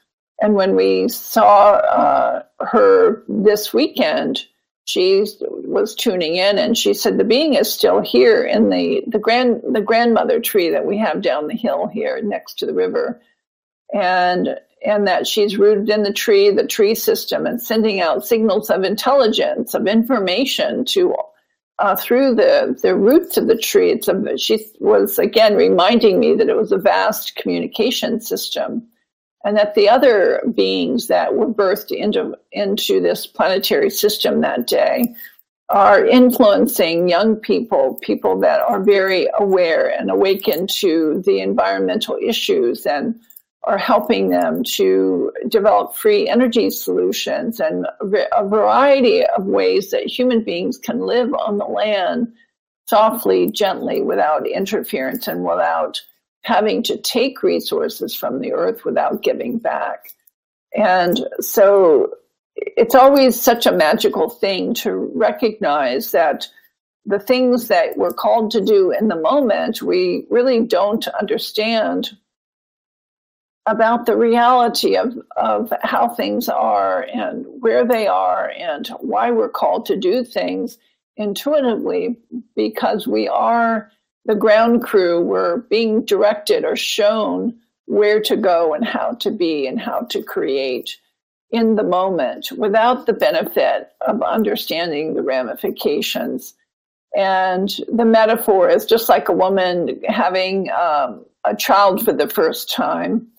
And 0.41 0.53
when 0.53 0.75
we 0.75 1.09
saw 1.09 1.71
uh, 1.71 2.43
her 2.61 3.23
this 3.27 3.73
weekend, 3.73 4.45
she 4.89 5.25
was 5.39 5.95
tuning 5.95 6.35
in 6.35 6.57
and 6.57 6.77
she 6.77 6.93
said 6.93 7.17
the 7.17 7.23
being 7.23 7.53
is 7.53 7.71
still 7.71 8.01
here 8.01 8.43
in 8.43 8.69
the 8.69 9.03
the 9.07 9.19
grand 9.19 9.61
the 9.71 9.81
grandmother 9.81 10.39
tree 10.39 10.69
that 10.69 10.85
we 10.85 10.97
have 10.97 11.21
down 11.21 11.47
the 11.47 11.55
hill 11.55 11.87
here 11.87 12.21
next 12.23 12.59
to 12.59 12.65
the 12.65 12.73
river 12.73 13.21
and 13.93 14.49
and 14.85 15.07
that 15.07 15.27
she's 15.27 15.57
rooted 15.57 15.89
in 15.89 16.03
the 16.03 16.13
tree 16.13 16.49
the 16.49 16.65
tree 16.65 16.95
system 16.95 17.45
and 17.45 17.61
sending 17.61 18.01
out 18.01 18.25
signals 18.25 18.69
of 18.69 18.83
intelligence 18.83 19.73
of 19.73 19.87
information 19.87 20.85
to 20.85 21.13
uh, 21.79 21.95
through 21.95 22.35
the, 22.35 22.77
the 22.81 22.95
roots 22.95 23.37
of 23.37 23.47
the 23.47 23.57
tree. 23.57 23.91
It's 23.91 24.07
a, 24.07 24.37
she 24.37 24.65
was 24.79 25.17
again 25.17 25.55
reminding 25.55 26.19
me 26.19 26.35
that 26.35 26.49
it 26.49 26.55
was 26.55 26.71
a 26.71 26.77
vast 26.77 27.35
communication 27.35 28.19
system, 28.19 28.85
and 29.43 29.55
that 29.57 29.75
the 29.75 29.89
other 29.89 30.41
beings 30.53 31.07
that 31.07 31.35
were 31.35 31.47
birthed 31.47 31.91
into 31.91 32.37
into 32.51 32.99
this 32.99 33.25
planetary 33.25 33.89
system 33.89 34.41
that 34.41 34.67
day 34.67 35.15
are 35.69 36.05
influencing 36.05 37.07
young 37.07 37.35
people, 37.35 37.99
people 38.01 38.39
that 38.39 38.59
are 38.59 38.81
very 38.81 39.29
aware 39.37 39.87
and 39.87 40.09
awakened 40.09 40.67
to 40.67 41.21
the 41.25 41.39
environmental 41.41 42.17
issues 42.21 42.85
and 42.87 43.19
are 43.65 43.77
helping 43.77 44.29
them 44.29 44.63
to 44.63 45.31
develop 45.47 45.95
free 45.95 46.27
energy 46.27 46.69
solutions 46.71 47.59
and 47.59 47.85
a 48.01 48.47
variety 48.47 49.23
of 49.25 49.45
ways 49.45 49.91
that 49.91 50.07
human 50.07 50.43
beings 50.43 50.77
can 50.77 51.01
live 51.01 51.33
on 51.35 51.57
the 51.57 51.65
land 51.65 52.33
softly, 52.87 53.51
gently, 53.51 54.01
without 54.01 54.47
interference 54.47 55.27
and 55.27 55.43
without 55.43 56.01
having 56.43 56.83
to 56.83 56.97
take 56.97 57.43
resources 57.43 58.15
from 58.15 58.39
the 58.39 58.53
earth 58.53 58.85
without 58.85 59.21
giving 59.21 59.57
back. 59.57 60.11
And 60.75 61.19
so 61.39 62.13
it's 62.55 62.95
always 62.95 63.39
such 63.39 63.65
a 63.65 63.71
magical 63.71 64.29
thing 64.29 64.73
to 64.75 64.93
recognize 65.15 66.11
that 66.11 66.47
the 67.05 67.19
things 67.19 67.69
that 67.69 67.97
we're 67.97 68.13
called 68.13 68.51
to 68.51 68.61
do 68.61 68.91
in 68.91 69.07
the 69.07 69.15
moment, 69.15 69.81
we 69.81 70.25
really 70.29 70.63
don't 70.63 71.07
understand 71.07 72.11
about 73.65 74.05
the 74.05 74.17
reality 74.17 74.95
of, 74.95 75.15
of 75.37 75.71
how 75.81 76.09
things 76.09 76.49
are 76.49 77.03
and 77.03 77.45
where 77.59 77.85
they 77.85 78.07
are 78.07 78.49
and 78.49 78.87
why 78.99 79.31
we're 79.31 79.49
called 79.49 79.85
to 79.85 79.97
do 79.97 80.23
things 80.23 80.77
intuitively 81.17 82.17
because 82.55 83.07
we 83.07 83.27
are 83.27 83.91
the 84.29 84.35
ground 84.35 84.83
crew. 84.83 85.19
We're 85.19 85.57
being 85.57 86.05
directed 86.05 86.63
or 86.63 86.75
shown 86.75 87.55
where 87.87 88.21
to 88.21 88.37
go 88.37 88.75
and 88.75 88.85
how 88.85 89.13
to 89.21 89.31
be 89.31 89.65
and 89.65 89.81
how 89.81 90.01
to 90.11 90.21
create 90.21 90.97
in 91.49 91.75
the 91.75 91.83
moment 91.83 92.51
without 92.55 93.07
the 93.07 93.13
benefit 93.13 93.89
of 94.01 94.21
understanding 94.21 95.15
the 95.15 95.23
ramifications. 95.23 96.53
And 97.17 97.75
the 97.91 98.05
metaphor 98.05 98.69
is 98.69 98.85
just 98.85 99.09
like 99.09 99.29
a 99.29 99.33
woman 99.33 99.99
having 100.07 100.69
um, 100.69 101.25
a 101.43 101.55
child 101.55 102.05
for 102.05 102.13
the 102.13 102.29
first 102.29 102.71
time. 102.71 103.29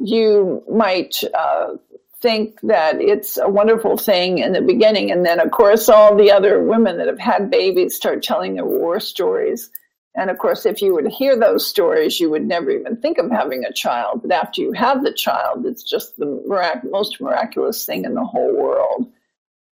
You 0.00 0.64
might 0.68 1.22
uh, 1.32 1.74
think 2.20 2.58
that 2.62 3.00
it's 3.00 3.36
a 3.36 3.48
wonderful 3.48 3.96
thing 3.96 4.38
in 4.38 4.52
the 4.52 4.62
beginning. 4.62 5.12
And 5.12 5.24
then, 5.24 5.38
of 5.38 5.52
course, 5.52 5.88
all 5.88 6.16
the 6.16 6.32
other 6.32 6.60
women 6.60 6.98
that 6.98 7.06
have 7.06 7.20
had 7.20 7.52
babies 7.52 7.94
start 7.94 8.24
telling 8.24 8.54
their 8.54 8.64
war 8.64 8.98
stories. 8.98 9.70
And 10.16 10.30
of 10.30 10.38
course, 10.38 10.64
if 10.64 10.80
you 10.80 10.94
would 10.94 11.08
hear 11.08 11.36
those 11.36 11.66
stories, 11.66 12.20
you 12.20 12.30
would 12.30 12.46
never 12.46 12.70
even 12.70 12.96
think 12.96 13.18
of 13.18 13.30
having 13.30 13.64
a 13.64 13.72
child. 13.72 14.22
But 14.22 14.32
after 14.32 14.60
you 14.60 14.72
have 14.72 15.02
the 15.02 15.12
child, 15.12 15.66
it's 15.66 15.82
just 15.82 16.16
the 16.16 16.26
mirac- 16.46 16.84
most 16.84 17.20
miraculous 17.20 17.84
thing 17.84 18.04
in 18.04 18.14
the 18.14 18.24
whole 18.24 18.54
world. 18.54 19.10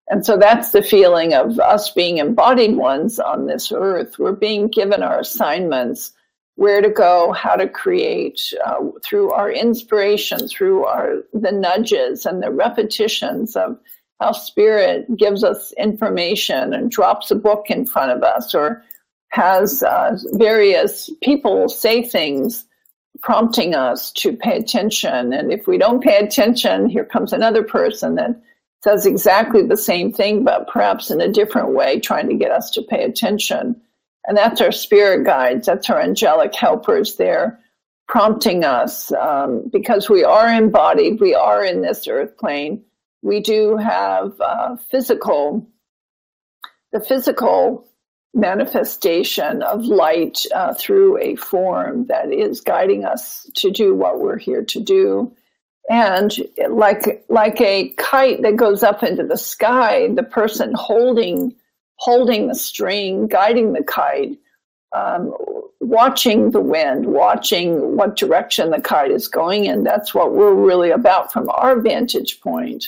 And 0.10 0.26
so 0.26 0.38
that's 0.38 0.72
the 0.72 0.84
feeling 0.84 1.34
of 1.34 1.60
us 1.60 1.92
being 1.92 2.20
embodied 2.20 2.76
ones 2.78 3.20
on 3.20 3.48
this 3.48 3.72
earth. 3.72 4.20
We're 4.20 4.32
being 4.32 4.68
given 4.68 5.04
our 5.04 5.20
assignments, 5.20 6.14
where 6.56 6.82
to 6.82 6.90
go, 6.90 7.34
how 7.34 7.56
to 7.56 7.68
create 7.68 8.42
uh, 8.66 8.80
through 9.04 9.32
our 9.32 9.52
inspiration, 9.52 10.48
through 10.48 10.86
our 10.86 11.18
the 11.34 11.52
nudges 11.52 12.26
and 12.26 12.42
the 12.42 12.52
repetitions 12.52 13.56
of 13.56 13.78
how 14.20 14.32
spirit 14.32 15.06
gives 15.18 15.44
us 15.44 15.74
information 15.78 16.74
and 16.74 16.90
drops 16.90 17.30
a 17.30 17.36
book 17.36 17.66
in 17.70 17.86
front 17.86 18.12
of 18.12 18.24
us 18.24 18.56
or 18.56 18.84
has 19.30 19.84
uh, 19.84 20.18
various 20.34 21.10
people 21.22 21.70
say 21.70 22.04
things 22.04 22.66
prompting 23.22 23.76
us 23.76 24.12
to 24.12 24.36
pay 24.36 24.58
attention. 24.58 25.34
And 25.34 25.52
if 25.52 25.68
we 25.68 25.78
don't 25.78 26.04
pay 26.04 26.18
attention, 26.18 26.88
here 26.88 27.06
comes 27.06 27.34
another 27.34 27.64
person 27.64 28.16
that 28.16 28.42
says 28.84 29.06
exactly 29.06 29.64
the 29.64 29.78
same 29.78 30.14
thing, 30.14 30.44
but 30.44 30.68
perhaps 30.68 31.10
in 31.10 31.20
a 31.20 31.32
different 31.32 31.74
way, 31.74 32.00
trying 32.00 32.30
to 32.30 32.36
get 32.36 32.52
us 32.52 32.70
to 32.72 32.82
pay 32.84 33.04
attention. 33.04 33.82
And 34.26 34.38
that's 34.38 34.62
our 34.62 34.72
spirit 34.72 35.26
guides, 35.26 35.66
that's 35.66 35.90
our 35.90 36.00
angelic 36.00 36.54
helpers 36.54 37.16
there 37.16 37.60
prompting 38.08 38.64
us 38.64 39.12
um, 39.14 39.70
because 39.72 40.10
we 40.10 40.24
are 40.24 40.48
embodied, 40.48 41.20
we 41.20 41.36
are 41.36 41.64
in 41.64 41.82
this 41.82 42.08
earth 42.08 42.38
plane. 42.38 42.84
We 43.22 43.42
do 43.42 43.78
have 43.78 44.40
uh, 44.40 44.78
physical, 44.90 45.68
the 46.94 47.02
physical 47.02 47.88
manifestation 48.38 49.64
of 49.64 49.86
light 49.86 50.46
uh, 50.54 50.74
through 50.74 51.18
a 51.18 51.36
form 51.36 52.06
that 52.06 52.32
is 52.32 52.62
guiding 52.62 53.04
us 53.04 53.50
to 53.56 53.72
do 53.72 53.94
what 53.94 54.20
we're 54.20 54.38
here 54.38 54.64
to 54.64 54.80
do. 54.80 55.34
And 55.90 56.34
like 56.70 57.26
like 57.30 57.60
a 57.62 57.90
kite 57.98 58.42
that 58.42 58.58
goes 58.58 58.84
up 58.84 59.04
into 59.04 59.24
the 59.24 59.38
sky, 59.38 60.10
the 60.14 60.24
person 60.24 60.74
holding 60.76 61.56
holding 61.96 62.48
the 62.48 62.56
string, 62.56 63.28
guiding 63.28 63.74
the 63.74 63.84
kite, 63.84 64.38
um, 64.96 65.34
watching 65.80 66.52
the 66.52 66.62
wind, 66.62 67.08
watching 67.08 67.96
what 67.96 68.18
direction 68.18 68.70
the 68.70 68.82
kite 68.82 69.12
is 69.12 69.28
going 69.28 69.66
in. 69.66 69.84
That's 69.84 70.14
what 70.14 70.34
we're 70.34 70.54
really 70.54 70.92
about 70.92 71.32
from 71.32 71.50
our 71.50 71.80
vantage 71.80 72.40
point 72.42 72.86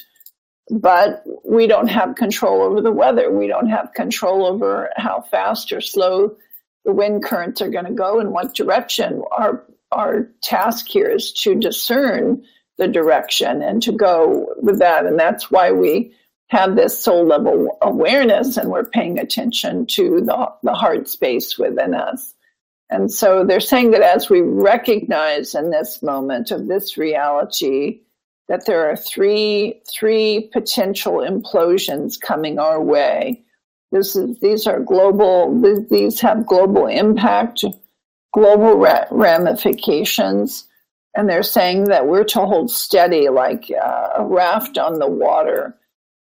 but 0.70 1.24
we 1.46 1.68
don't 1.68 1.88
have 1.88 2.16
control 2.16 2.62
over 2.62 2.82
the 2.82 2.92
weather. 2.92 3.32
We 3.32 3.48
don't 3.48 3.70
have 3.70 3.94
control 3.94 4.46
over 4.46 4.90
how 4.96 5.22
fast 5.22 5.72
or 5.72 5.82
slow 5.82 6.38
the 6.86 6.94
wind 6.94 7.24
currents 7.24 7.62
are 7.62 7.70
going 7.70 7.86
to 7.86 7.92
go 7.92 8.20
in 8.20 8.32
what 8.32 8.56
direction. 8.56 9.22
Our 9.32 9.66
our 9.92 10.30
task 10.44 10.88
here 10.88 11.10
is 11.10 11.34
to 11.34 11.56
discern 11.56 12.44
the 12.78 12.88
direction 12.88 13.64
and 13.64 13.82
to 13.84 13.92
go 13.92 14.54
with 14.62 14.80
that, 14.80 15.06
and 15.06 15.20
that's 15.20 15.50
why 15.50 15.72
we 15.72 16.14
have 16.50 16.76
this 16.76 17.02
soul 17.04 17.26
level 17.26 17.78
awareness 17.82 18.58
and 18.58 18.70
we're 18.70 18.84
paying 18.84 19.20
attention 19.20 19.86
to 19.86 20.22
the, 20.22 20.52
the 20.64 20.74
heart 20.74 21.08
space 21.08 21.58
within 21.58 21.94
us. 21.94 22.34
And 22.90 23.12
so 23.12 23.46
they're 23.46 23.60
saying 23.60 23.92
that 23.92 24.02
as 24.02 24.30
we 24.30 24.42
recognize 24.42 25.54
in 25.54 25.70
this 25.70 26.02
moment 26.02 26.50
of 26.50 26.68
this 26.68 26.98
reality, 26.98 28.02
that 28.50 28.66
there 28.66 28.90
are 28.90 28.98
three 28.98 29.80
three 29.90 30.50
potential 30.52 31.18
implosions 31.18 32.20
coming 32.20 32.60
our 32.60 32.82
way. 32.82 33.44
This 33.92 34.16
is, 34.16 34.40
these 34.40 34.68
are 34.68 34.80
global. 34.80 35.60
These 35.90 36.20
have 36.22 36.46
global 36.46 36.88
impact, 36.88 37.64
global 38.34 38.76
ra- 38.76 39.06
ramifications, 39.12 40.68
and 41.16 41.30
they're 41.30 41.44
saying 41.44 41.86
that 41.86 42.08
we're 42.08 42.24
to 42.26 42.40
hold 42.46 42.70
steady 42.70 43.30
like 43.30 43.72
uh, 43.72 44.10
a 44.18 44.26
raft 44.26 44.78
on 44.78 45.00
the 45.00 45.08
water. 45.08 45.76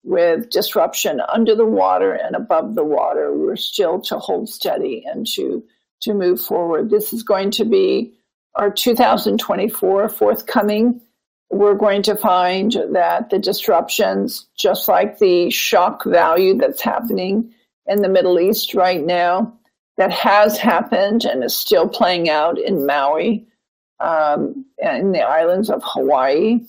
With 0.03 0.51
disruption 0.51 1.19
under 1.27 1.53
the 1.53 1.65
water 1.65 2.13
and 2.13 2.33
above 2.33 2.75
the 2.75 2.83
water, 2.85 3.35
we're 3.35 3.57
still 3.57 3.99
to 4.03 4.19
hold 4.19 4.47
steady 4.47 5.03
and 5.05 5.27
to 5.33 5.63
to 6.01 6.13
move 6.13 6.39
forward. 6.39 6.89
This 6.89 7.11
is 7.11 7.23
going 7.23 7.51
to 7.51 7.65
be 7.65 8.13
our 8.55 8.71
2024 8.71 10.07
forthcoming 10.07 11.01
we're 11.49 11.75
going 11.75 12.03
to 12.03 12.15
find 12.15 12.73
that 12.91 13.29
the 13.29 13.39
disruptions, 13.39 14.47
just 14.57 14.87
like 14.87 15.19
the 15.19 15.49
shock 15.49 16.03
value 16.03 16.57
that's 16.57 16.81
happening 16.81 17.53
in 17.85 18.01
the 18.01 18.09
Middle 18.09 18.39
East 18.39 18.73
right 18.73 19.03
now, 19.03 19.57
that 19.97 20.11
has 20.11 20.57
happened 20.57 21.25
and 21.25 21.43
is 21.43 21.55
still 21.55 21.87
playing 21.87 22.29
out 22.29 22.59
in 22.59 22.85
Maui, 22.85 23.47
um, 23.99 24.65
in 24.77 25.11
the 25.11 25.21
islands 25.21 25.69
of 25.69 25.81
Hawaii, 25.83 26.59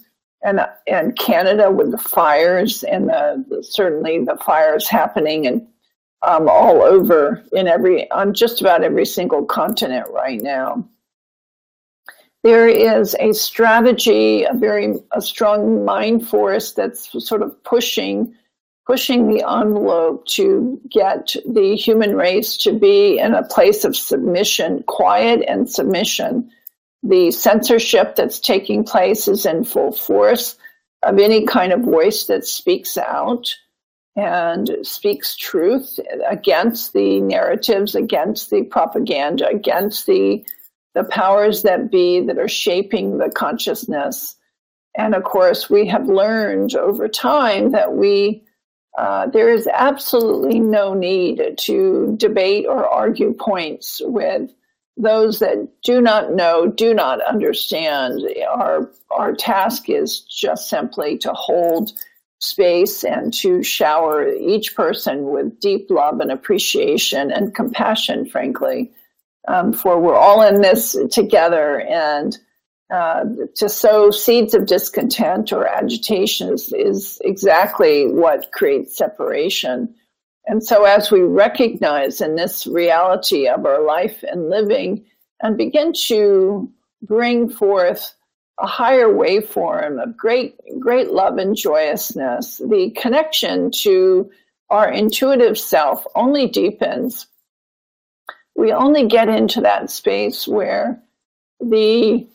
and 0.42 0.60
and 0.86 1.18
Canada 1.18 1.70
with 1.70 1.90
the 1.90 1.98
fires 1.98 2.84
and 2.84 3.08
the, 3.08 3.62
certainly 3.62 4.24
the 4.24 4.36
fires 4.36 4.88
happening 4.88 5.46
and 5.46 5.66
um, 6.22 6.48
all 6.48 6.82
over 6.82 7.44
in 7.52 7.66
every 7.66 8.10
on 8.10 8.34
just 8.34 8.60
about 8.60 8.84
every 8.84 9.04
single 9.04 9.44
continent 9.44 10.06
right 10.10 10.40
now 10.40 10.88
there 12.44 12.68
is 12.68 13.16
a 13.18 13.32
strategy, 13.32 14.44
a 14.44 14.54
very 14.54 14.94
a 15.12 15.20
strong 15.20 15.84
mind 15.84 16.28
force 16.28 16.72
that's 16.72 17.10
sort 17.26 17.42
of 17.42 17.62
pushing 17.64 18.34
pushing 18.88 19.28
the 19.28 19.46
envelope 19.46 20.24
to 20.24 20.80
get 20.90 21.36
the 21.46 21.76
human 21.76 22.16
race 22.16 22.56
to 22.56 22.72
be 22.72 23.18
in 23.18 23.34
a 23.34 23.44
place 23.44 23.84
of 23.84 23.94
submission, 23.94 24.82
quiet 24.84 25.44
and 25.46 25.70
submission. 25.70 26.50
The 27.02 27.30
censorship 27.30 28.16
that's 28.16 28.40
taking 28.40 28.84
place 28.84 29.28
is 29.28 29.44
in 29.44 29.64
full 29.64 29.92
force 29.92 30.56
of 31.02 31.18
any 31.18 31.44
kind 31.44 31.72
of 31.72 31.80
voice 31.80 32.24
that 32.28 32.46
speaks 32.46 32.96
out 32.96 33.54
and 34.16 34.70
speaks 34.82 35.36
truth 35.36 36.00
against 36.26 36.94
the 36.94 37.20
narratives, 37.20 37.94
against 37.94 38.48
the 38.48 38.62
propaganda, 38.62 39.46
against 39.48 40.06
the 40.06 40.44
the 40.98 41.04
powers 41.04 41.62
that 41.62 41.92
be 41.92 42.20
that 42.22 42.38
are 42.38 42.48
shaping 42.48 43.18
the 43.18 43.30
consciousness. 43.30 44.34
And 44.96 45.14
of 45.14 45.22
course, 45.22 45.70
we 45.70 45.86
have 45.86 46.08
learned 46.08 46.74
over 46.74 47.06
time 47.06 47.70
that 47.70 47.94
we 47.94 48.42
uh, 48.98 49.28
there 49.28 49.48
is 49.48 49.68
absolutely 49.72 50.58
no 50.58 50.92
need 50.92 51.40
to 51.56 52.16
debate 52.18 52.66
or 52.66 52.84
argue 52.84 53.32
points 53.32 54.02
with 54.04 54.50
those 54.96 55.38
that 55.38 55.68
do 55.84 56.00
not 56.00 56.32
know, 56.32 56.66
do 56.66 56.92
not 56.92 57.22
understand. 57.22 58.20
Our 58.48 58.90
our 59.12 59.34
task 59.34 59.88
is 59.88 60.22
just 60.22 60.68
simply 60.68 61.16
to 61.18 61.32
hold 61.32 61.92
space 62.40 63.04
and 63.04 63.32
to 63.34 63.62
shower 63.62 64.28
each 64.32 64.74
person 64.74 65.26
with 65.26 65.60
deep 65.60 65.90
love 65.90 66.18
and 66.18 66.32
appreciation 66.32 67.30
and 67.30 67.54
compassion, 67.54 68.28
frankly 68.28 68.90
um, 69.48 69.72
for 69.72 69.98
we're 69.98 70.16
all 70.16 70.42
in 70.42 70.60
this 70.60 70.96
together 71.10 71.80
and 71.80 72.38
uh, 72.90 73.24
to 73.56 73.68
sow 73.68 74.10
seeds 74.10 74.54
of 74.54 74.66
discontent 74.66 75.52
or 75.52 75.66
agitation 75.66 76.52
is, 76.52 76.72
is 76.72 77.20
exactly 77.22 78.06
what 78.06 78.52
creates 78.52 78.96
separation. 78.96 79.94
And 80.46 80.64
so, 80.64 80.84
as 80.84 81.10
we 81.10 81.20
recognize 81.20 82.20
in 82.20 82.36
this 82.36 82.66
reality 82.66 83.46
of 83.46 83.66
our 83.66 83.84
life 83.84 84.22
and 84.22 84.48
living 84.48 85.04
and 85.42 85.58
begin 85.58 85.92
to 86.06 86.70
bring 87.02 87.50
forth 87.50 88.14
a 88.58 88.66
higher 88.66 89.08
waveform 89.08 90.02
of 90.02 90.16
great, 90.16 90.56
great 90.80 91.10
love 91.10 91.36
and 91.36 91.54
joyousness, 91.54 92.58
the 92.58 92.90
connection 92.98 93.70
to 93.70 94.30
our 94.70 94.90
intuitive 94.90 95.58
self 95.58 96.06
only 96.14 96.48
deepens 96.48 97.26
we 98.58 98.72
only 98.72 99.06
get 99.06 99.28
into 99.28 99.60
that 99.60 99.88
space 99.88 100.48
where 100.48 101.00
the 101.60 102.26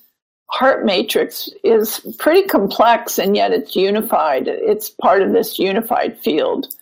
heart 0.50 0.86
matrix 0.86 1.50
is 1.66 2.00
pretty 2.18 2.48
complex 2.48 3.20
and 3.20 3.36
yet 3.36 3.52
it's 3.52 3.76
unified. 3.76 4.48
It's 4.48 4.90
part 4.90 5.22
of 5.22 5.34
this 5.34 5.60
unified 5.60 6.18
field. 6.20 6.74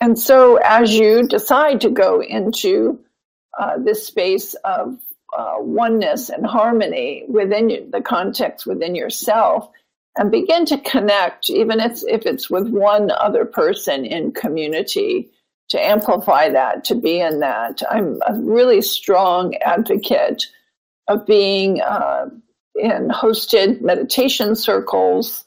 And 0.00 0.16
so, 0.16 0.56
as 0.56 0.94
you 0.94 1.26
decide 1.26 1.80
to 1.80 1.90
go 1.90 2.22
into 2.22 3.00
uh, 3.58 3.78
this 3.78 4.06
space 4.06 4.54
of 4.64 4.98
uh, 5.36 5.56
oneness 5.58 6.30
and 6.30 6.46
harmony 6.46 7.24
within 7.28 7.90
the 7.90 8.00
context 8.00 8.66
within 8.66 8.94
yourself, 8.94 9.68
and 10.16 10.30
begin 10.30 10.64
to 10.66 10.78
connect, 10.78 11.50
even 11.50 11.80
if, 11.80 12.02
if 12.06 12.24
it's 12.24 12.48
with 12.48 12.68
one 12.68 13.10
other 13.10 13.44
person 13.44 14.04
in 14.04 14.32
community, 14.32 15.28
to 15.70 15.80
amplify 15.80 16.50
that, 16.50 16.84
to 16.84 16.94
be 16.94 17.20
in 17.20 17.40
that. 17.40 17.82
I'm 17.88 18.20
a 18.26 18.34
really 18.34 18.82
strong 18.82 19.54
advocate 19.56 20.46
of 21.08 21.26
being 21.26 21.80
uh, 21.80 22.28
in 22.74 23.08
hosted 23.08 23.80
meditation 23.80 24.54
circles. 24.54 25.44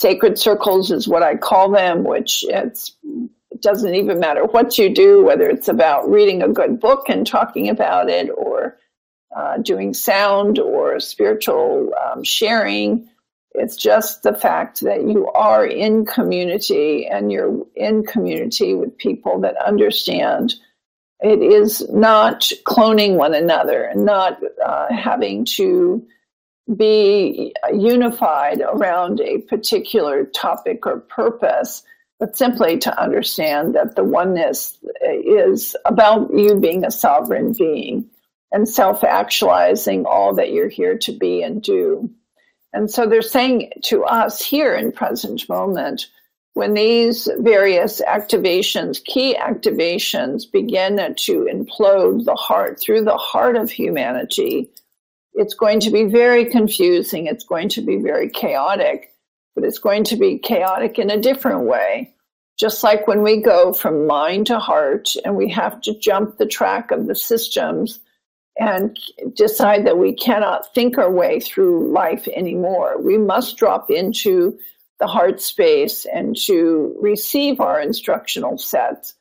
Sacred 0.00 0.38
circles 0.38 0.90
is 0.90 1.08
what 1.08 1.22
I 1.22 1.36
call 1.36 1.70
them, 1.70 2.04
which 2.04 2.44
it's, 2.48 2.96
it 3.50 3.62
doesn't 3.62 3.94
even 3.94 4.20
matter 4.20 4.44
what 4.44 4.78
you 4.78 4.92
do, 4.94 5.22
whether 5.22 5.48
it's 5.48 5.68
about 5.68 6.08
reading 6.10 6.42
a 6.42 6.48
good 6.48 6.80
book 6.80 7.08
and 7.08 7.26
talking 7.26 7.68
about 7.68 8.10
it, 8.10 8.30
or 8.36 8.78
uh, 9.34 9.56
doing 9.58 9.94
sound 9.94 10.58
or 10.58 11.00
spiritual 11.00 11.90
um, 12.04 12.22
sharing. 12.24 13.08
It's 13.54 13.76
just 13.76 14.22
the 14.22 14.34
fact 14.34 14.80
that 14.80 15.02
you 15.02 15.28
are 15.32 15.66
in 15.66 16.06
community 16.06 17.06
and 17.06 17.30
you're 17.30 17.66
in 17.74 18.04
community 18.04 18.74
with 18.74 18.96
people 18.96 19.40
that 19.40 19.56
understand. 19.56 20.54
It 21.20 21.42
is 21.42 21.86
not 21.90 22.50
cloning 22.66 23.16
one 23.16 23.34
another 23.34 23.84
and 23.84 24.04
not 24.04 24.40
uh, 24.64 24.92
having 24.92 25.44
to 25.56 26.06
be 26.74 27.52
unified 27.72 28.60
around 28.60 29.20
a 29.20 29.38
particular 29.38 30.24
topic 30.24 30.86
or 30.86 31.00
purpose, 31.00 31.82
but 32.18 32.36
simply 32.36 32.78
to 32.78 33.00
understand 33.00 33.74
that 33.74 33.96
the 33.96 34.04
oneness 34.04 34.78
is 35.02 35.76
about 35.84 36.30
you 36.34 36.58
being 36.58 36.84
a 36.84 36.90
sovereign 36.90 37.52
being 37.52 38.08
and 38.52 38.68
self 38.68 39.02
actualizing 39.02 40.06
all 40.06 40.34
that 40.34 40.52
you're 40.52 40.68
here 40.68 40.96
to 40.98 41.12
be 41.12 41.42
and 41.42 41.62
do. 41.62 42.10
And 42.72 42.90
so 42.90 43.06
they're 43.06 43.22
saying 43.22 43.70
to 43.84 44.04
us 44.04 44.42
here 44.42 44.74
in 44.74 44.92
present 44.92 45.48
moment, 45.48 46.06
when 46.54 46.74
these 46.74 47.28
various 47.38 48.00
activations, 48.02 49.02
key 49.04 49.34
activations, 49.34 50.50
begin 50.50 50.96
to 50.96 51.48
implode 51.50 52.24
the 52.24 52.34
heart 52.34 52.78
through 52.78 53.04
the 53.04 53.16
heart 53.16 53.56
of 53.56 53.70
humanity, 53.70 54.70
it's 55.34 55.54
going 55.54 55.80
to 55.80 55.90
be 55.90 56.04
very 56.04 56.44
confusing. 56.44 57.26
It's 57.26 57.44
going 57.44 57.70
to 57.70 57.80
be 57.80 57.96
very 57.96 58.28
chaotic, 58.28 59.14
but 59.54 59.64
it's 59.64 59.78
going 59.78 60.04
to 60.04 60.16
be 60.16 60.38
chaotic 60.38 60.98
in 60.98 61.10
a 61.10 61.20
different 61.20 61.62
way. 61.62 62.14
Just 62.58 62.82
like 62.82 63.08
when 63.08 63.22
we 63.22 63.40
go 63.40 63.72
from 63.72 64.06
mind 64.06 64.48
to 64.48 64.58
heart 64.58 65.14
and 65.24 65.36
we 65.36 65.48
have 65.50 65.80
to 65.82 65.98
jump 65.98 66.36
the 66.36 66.46
track 66.46 66.90
of 66.90 67.06
the 67.06 67.14
systems 67.14 67.98
and 68.58 68.98
decide 69.34 69.86
that 69.86 69.98
we 69.98 70.14
cannot 70.14 70.72
think 70.74 70.98
our 70.98 71.10
way 71.10 71.40
through 71.40 71.90
life 71.92 72.28
anymore. 72.28 73.00
We 73.00 73.18
must 73.18 73.56
drop 73.56 73.90
into 73.90 74.58
the 75.00 75.06
heart 75.06 75.40
space 75.40 76.04
and 76.04 76.36
to 76.36 76.96
receive 77.00 77.60
our 77.60 77.80
instructional 77.80 78.58
sets 78.58 79.14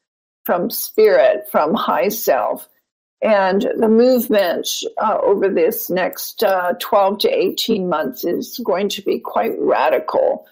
from 0.44 0.70
spirit, 0.70 1.48
from 1.50 1.74
high 1.74 2.10
self. 2.10 2.68
And 3.24 3.62
the 3.78 3.88
movement 3.88 4.68
uh, 5.02 5.20
over 5.24 5.48
this 5.48 5.90
next 5.90 6.44
uh, 6.44 6.74
12 6.80 7.20
to 7.20 7.30
18 7.30 7.88
months 7.88 8.26
is 8.26 8.60
going 8.64 8.90
to 8.90 9.02
be 9.02 9.20
quite 9.20 9.54
radical. 9.60 10.46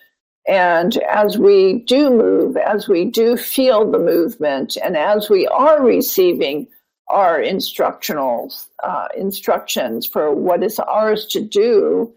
And 0.48 0.98
as 0.98 1.38
we 1.38 1.80
do 1.80 2.10
move, 2.12 2.58
as 2.58 2.88
we 2.88 3.06
do 3.06 3.38
feel 3.38 3.90
the 3.90 4.00
movement, 4.00 4.78
and 4.84 4.96
as 4.96 5.30
we 5.30 5.48
are 5.48 5.84
receiving 5.84 6.68
our 7.10 7.42
instructional 7.42 8.54
uh, 8.84 9.08
instructions 9.18 10.06
for 10.06 10.34
what 10.34 10.64
is 10.64 10.80
ours 10.80 11.26
to 11.28 11.42
do, 11.42 12.14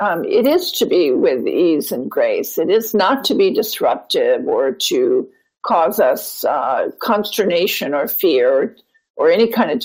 um, 0.00 0.24
it 0.24 0.46
is 0.46 0.72
to 0.72 0.86
be 0.86 1.12
with 1.12 1.46
ease 1.46 1.92
and 1.92 2.10
grace. 2.10 2.58
It 2.58 2.68
is 2.68 2.94
not 2.94 3.24
to 3.24 3.34
be 3.34 3.52
disruptive 3.52 4.46
or 4.46 4.72
to 4.72 5.28
cause 5.64 5.98
us 5.98 6.44
uh, 6.44 6.90
consternation 7.00 7.94
or 7.94 8.06
fear 8.06 8.76
or 9.16 9.30
any 9.30 9.48
kind 9.48 9.70
of 9.70 9.78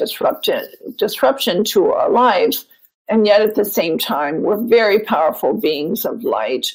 disruption 0.97 1.63
to 1.63 1.91
our 1.91 2.09
lives. 2.09 2.65
And 3.07 3.25
yet, 3.25 3.41
at 3.41 3.55
the 3.55 3.65
same 3.65 3.97
time, 3.97 4.41
we're 4.41 4.61
very 4.61 4.99
powerful 4.99 5.53
beings 5.53 6.05
of 6.05 6.23
light. 6.23 6.73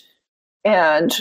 And 0.64 1.12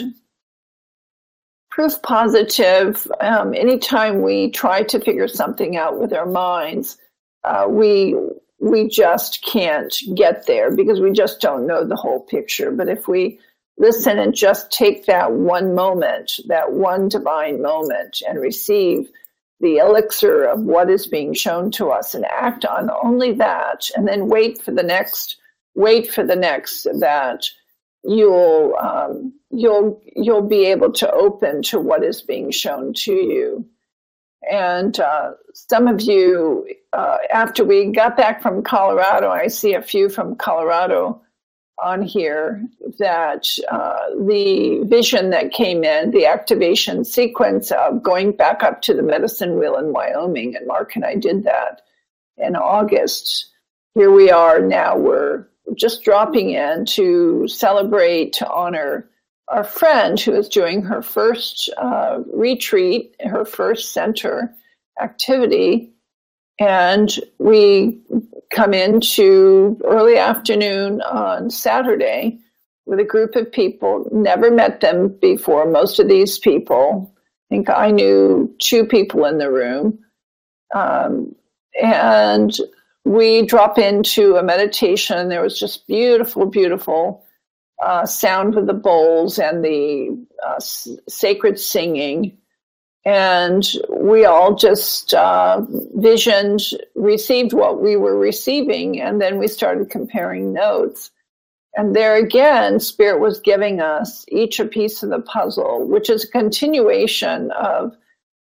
proof 1.74 2.00
positive. 2.02 3.10
Um, 3.20 3.52
anytime 3.52 4.22
we 4.22 4.50
try 4.50 4.84
to 4.84 5.00
figure 5.00 5.26
something 5.26 5.76
out 5.76 5.98
with 5.98 6.12
our 6.12 6.26
minds, 6.26 6.96
uh, 7.42 7.66
we 7.68 8.14
we 8.60 8.88
just 8.88 9.44
can't 9.44 9.94
get 10.14 10.46
there 10.46 10.74
because 10.74 11.00
we 11.00 11.10
just 11.10 11.40
don't 11.40 11.66
know 11.66 11.84
the 11.84 11.96
whole 11.96 12.20
picture. 12.20 12.70
But 12.70 12.88
if 12.88 13.08
we 13.08 13.40
listen 13.76 14.20
and 14.20 14.32
just 14.32 14.70
take 14.70 15.06
that 15.06 15.32
one 15.32 15.74
moment, 15.74 16.38
that 16.46 16.72
one 16.72 17.08
divine 17.08 17.60
moment, 17.60 18.22
and 18.26 18.40
receive 18.40 19.10
the 19.58 19.78
elixir 19.78 20.44
of 20.44 20.60
what 20.60 20.88
is 20.88 21.08
being 21.08 21.34
shown 21.34 21.72
to 21.72 21.88
us 21.88 22.14
and 22.14 22.24
act 22.26 22.64
on 22.64 22.88
only 23.02 23.32
that, 23.32 23.90
and 23.96 24.06
then 24.06 24.28
wait 24.28 24.62
for 24.62 24.70
the 24.70 24.82
next, 24.84 25.38
wait 25.74 26.08
for 26.08 26.24
the 26.24 26.36
next 26.36 26.84
that 27.00 27.44
you'll 28.04 28.76
um, 28.76 29.32
you'll 29.50 30.00
you'll 30.14 30.48
be 30.48 30.66
able 30.66 30.92
to 30.92 31.10
open 31.12 31.62
to 31.62 31.80
what 31.80 32.04
is 32.04 32.20
being 32.22 32.50
shown 32.50 32.92
to 32.94 33.12
you. 33.12 33.66
And 34.50 35.00
uh, 35.00 35.32
some 35.54 35.88
of 35.88 36.02
you, 36.02 36.68
uh, 36.92 37.16
after 37.32 37.64
we 37.64 37.86
got 37.86 38.16
back 38.16 38.42
from 38.42 38.62
Colorado, 38.62 39.30
I 39.30 39.46
see 39.46 39.72
a 39.72 39.80
few 39.80 40.10
from 40.10 40.36
Colorado 40.36 41.22
on 41.82 42.02
here 42.02 42.62
that 42.98 43.48
uh, 43.70 44.10
the 44.26 44.84
vision 44.84 45.30
that 45.30 45.50
came 45.50 45.82
in, 45.82 46.10
the 46.10 46.26
activation 46.26 47.04
sequence 47.04 47.72
of 47.72 48.02
going 48.02 48.32
back 48.32 48.62
up 48.62 48.82
to 48.82 48.94
the 48.94 49.02
medicine 49.02 49.58
wheel 49.58 49.76
in 49.76 49.92
Wyoming, 49.92 50.54
and 50.54 50.66
Mark 50.66 50.94
and 50.94 51.04
I 51.04 51.16
did 51.16 51.44
that 51.44 51.80
in 52.36 52.54
August. 52.54 53.50
Here 53.94 54.10
we 54.10 54.30
are 54.30 54.60
now, 54.60 54.96
we're 54.96 55.46
just 55.76 56.02
dropping 56.02 56.50
in 56.50 56.84
to 56.86 57.46
celebrate, 57.48 58.32
to 58.34 58.50
honor 58.50 59.08
our 59.48 59.64
friend 59.64 60.18
who 60.18 60.32
is 60.32 60.48
doing 60.48 60.82
her 60.82 61.02
first 61.02 61.70
uh, 61.76 62.20
retreat, 62.32 63.14
her 63.20 63.44
first 63.44 63.92
center 63.92 64.54
activity. 65.00 65.92
And 66.58 67.14
we 67.38 68.00
come 68.50 68.72
into 68.72 69.78
early 69.84 70.16
afternoon 70.16 71.00
on 71.02 71.50
Saturday 71.50 72.38
with 72.86 73.00
a 73.00 73.04
group 73.04 73.34
of 73.34 73.50
people, 73.50 74.06
never 74.12 74.50
met 74.50 74.80
them 74.80 75.08
before, 75.20 75.66
most 75.66 75.98
of 75.98 76.08
these 76.08 76.38
people. 76.38 77.12
I 77.50 77.54
think 77.54 77.70
I 77.70 77.90
knew 77.90 78.54
two 78.60 78.84
people 78.84 79.24
in 79.24 79.38
the 79.38 79.50
room. 79.50 79.98
Um, 80.74 81.34
and 81.80 82.56
we 83.04 83.44
drop 83.46 83.78
into 83.78 84.36
a 84.36 84.42
meditation. 84.42 85.28
There 85.28 85.42
was 85.42 85.58
just 85.58 85.86
beautiful, 85.86 86.46
beautiful 86.46 87.24
uh, 87.82 88.06
sound 88.06 88.54
with 88.54 88.66
the 88.66 88.72
bowls 88.72 89.38
and 89.38 89.64
the 89.64 90.26
uh, 90.46 90.54
s- 90.56 90.88
sacred 91.08 91.58
singing. 91.58 92.38
And 93.04 93.62
we 93.90 94.24
all 94.24 94.54
just 94.54 95.12
uh, 95.12 95.60
visioned, 95.94 96.62
received 96.94 97.52
what 97.52 97.82
we 97.82 97.96
were 97.96 98.18
receiving, 98.18 98.98
and 98.98 99.20
then 99.20 99.36
we 99.36 99.46
started 99.46 99.90
comparing 99.90 100.54
notes. 100.54 101.10
And 101.76 101.94
there 101.94 102.16
again, 102.16 102.80
Spirit 102.80 103.20
was 103.20 103.40
giving 103.40 103.80
us 103.80 104.24
each 104.28 104.58
a 104.58 104.64
piece 104.64 105.02
of 105.02 105.10
the 105.10 105.20
puzzle, 105.20 105.86
which 105.86 106.08
is 106.08 106.24
a 106.24 106.28
continuation 106.28 107.50
of 107.50 107.92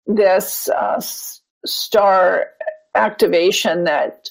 this 0.06 0.68
uh, 0.70 1.00
star 1.64 2.46
activation 2.96 3.84
that 3.84 4.30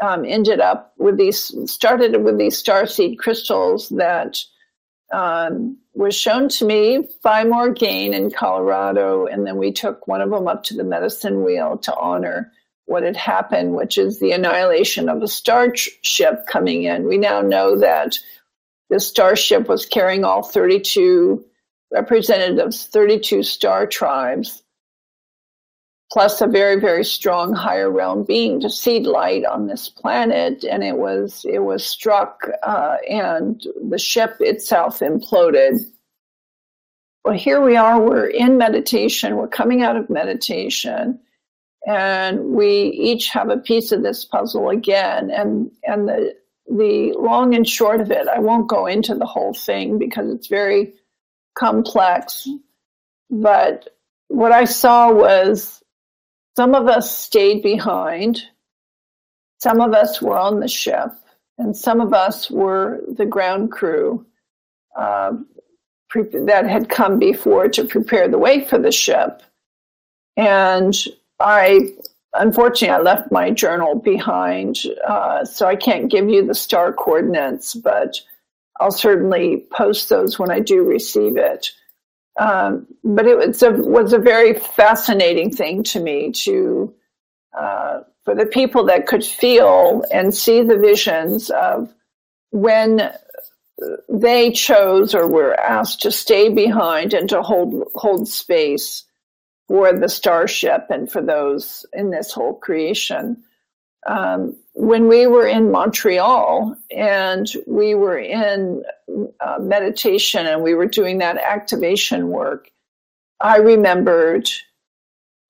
um, 0.00 0.24
ended 0.24 0.60
up 0.60 0.94
with 0.98 1.16
these, 1.16 1.52
started 1.70 2.22
with 2.22 2.38
these 2.38 2.56
star 2.56 2.86
seed 2.86 3.18
crystals 3.18 3.88
that 3.90 4.38
um, 5.12 5.76
was 5.94 6.14
shown 6.14 6.48
to 6.48 6.64
me 6.64 7.08
by 7.22 7.44
Morgaine 7.44 8.14
in 8.14 8.30
Colorado. 8.30 9.26
And 9.26 9.46
then 9.46 9.56
we 9.56 9.72
took 9.72 10.06
one 10.06 10.20
of 10.20 10.30
them 10.30 10.48
up 10.48 10.62
to 10.64 10.74
the 10.74 10.84
medicine 10.84 11.44
wheel 11.44 11.78
to 11.78 11.94
honor 11.96 12.52
what 12.86 13.02
had 13.02 13.16
happened, 13.16 13.74
which 13.74 13.98
is 13.98 14.18
the 14.18 14.32
annihilation 14.32 15.08
of 15.08 15.22
a 15.22 15.28
starship 15.28 16.46
coming 16.46 16.84
in. 16.84 17.06
We 17.06 17.18
now 17.18 17.40
know 17.40 17.78
that 17.78 18.18
the 18.88 18.98
starship 18.98 19.68
was 19.68 19.86
carrying 19.86 20.24
all 20.24 20.42
32 20.42 21.44
representatives, 21.92 22.86
32 22.86 23.42
star 23.42 23.86
tribes 23.86 24.62
plus 26.12 26.40
a 26.40 26.46
very 26.46 26.80
very 26.80 27.04
strong 27.04 27.52
higher 27.52 27.90
realm 27.90 28.24
being 28.24 28.60
to 28.60 28.70
seed 28.70 29.06
light 29.06 29.44
on 29.44 29.66
this 29.66 29.88
planet. 29.88 30.64
And 30.64 30.82
it 30.82 30.96
was 30.96 31.46
it 31.48 31.60
was 31.60 31.86
struck 31.86 32.48
uh, 32.62 32.96
and 33.08 33.64
the 33.88 33.98
ship 33.98 34.36
itself 34.40 35.00
imploded. 35.00 35.78
Well 37.24 37.36
here 37.36 37.62
we 37.62 37.76
are. 37.76 38.00
We're 38.00 38.26
in 38.26 38.58
meditation. 38.58 39.36
We're 39.36 39.48
coming 39.48 39.82
out 39.82 39.96
of 39.96 40.10
meditation. 40.10 41.20
And 41.86 42.52
we 42.52 42.88
each 42.88 43.30
have 43.30 43.48
a 43.48 43.56
piece 43.56 43.90
of 43.90 44.02
this 44.02 44.24
puzzle 44.24 44.68
again. 44.68 45.30
And 45.30 45.70
and 45.84 46.08
the 46.08 46.36
the 46.68 47.14
long 47.18 47.54
and 47.54 47.68
short 47.68 48.00
of 48.00 48.12
it 48.12 48.28
i 48.28 48.38
won't 48.38 48.68
go 48.68 48.86
into 48.86 49.12
the 49.16 49.26
whole 49.26 49.52
thing 49.52 49.98
because 49.98 50.30
it's 50.30 50.46
very 50.48 50.94
complex. 51.54 52.48
But 53.28 53.96
what 54.28 54.52
i 54.52 54.64
saw 54.64 55.12
was 55.12 55.79
some 56.60 56.74
of 56.74 56.88
us 56.88 57.16
stayed 57.16 57.62
behind, 57.62 58.42
some 59.60 59.80
of 59.80 59.94
us 59.94 60.20
were 60.20 60.36
on 60.36 60.60
the 60.60 60.68
ship, 60.68 61.10
and 61.56 61.74
some 61.74 62.02
of 62.02 62.12
us 62.12 62.50
were 62.50 63.00
the 63.08 63.24
ground 63.24 63.72
crew 63.72 64.26
uh, 64.94 65.32
pre- 66.10 66.44
that 66.44 66.68
had 66.68 66.90
come 66.90 67.18
before 67.18 67.66
to 67.66 67.84
prepare 67.84 68.28
the 68.28 68.36
way 68.36 68.62
for 68.62 68.78
the 68.78 68.92
ship. 68.92 69.42
And 70.36 70.94
I, 71.38 71.94
unfortunately, 72.34 72.94
I 72.94 73.00
left 73.00 73.32
my 73.32 73.50
journal 73.50 73.94
behind, 73.94 74.80
uh, 75.08 75.46
so 75.46 75.66
I 75.66 75.76
can't 75.76 76.10
give 76.10 76.28
you 76.28 76.46
the 76.46 76.54
star 76.54 76.92
coordinates, 76.92 77.74
but 77.74 78.20
I'll 78.78 78.90
certainly 78.90 79.64
post 79.72 80.10
those 80.10 80.38
when 80.38 80.50
I 80.50 80.60
do 80.60 80.82
receive 80.82 81.38
it. 81.38 81.70
Um, 82.38 82.86
but 83.04 83.26
it 83.26 83.36
was 83.36 83.62
a, 83.62 83.72
was 83.72 84.12
a 84.12 84.18
very 84.18 84.54
fascinating 84.54 85.50
thing 85.50 85.82
to 85.84 86.00
me 86.00 86.32
to 86.32 86.94
uh, 87.58 88.00
for 88.24 88.34
the 88.34 88.46
people 88.46 88.84
that 88.86 89.06
could 89.06 89.24
feel 89.24 90.04
and 90.12 90.34
see 90.34 90.62
the 90.62 90.78
visions 90.78 91.50
of 91.50 91.92
when 92.50 93.12
they 94.08 94.50
chose 94.52 95.14
or 95.14 95.26
were 95.26 95.58
asked 95.58 96.02
to 96.02 96.12
stay 96.12 96.48
behind 96.48 97.14
and 97.14 97.28
to 97.28 97.42
hold 97.42 97.88
hold 97.94 98.28
space 98.28 99.04
for 99.68 99.92
the 99.92 100.08
starship 100.08 100.86
and 100.90 101.10
for 101.10 101.22
those 101.22 101.86
in 101.92 102.10
this 102.10 102.32
whole 102.32 102.54
creation. 102.54 103.42
Um, 104.06 104.56
when 104.72 105.08
we 105.08 105.26
were 105.26 105.46
in 105.46 105.70
Montreal 105.70 106.76
and 106.90 107.46
we 107.66 107.94
were 107.94 108.18
in 108.18 108.82
uh, 109.40 109.58
meditation 109.60 110.46
and 110.46 110.62
we 110.62 110.74
were 110.74 110.86
doing 110.86 111.18
that 111.18 111.36
activation 111.36 112.28
work, 112.28 112.70
I 113.40 113.58
remembered 113.58 114.48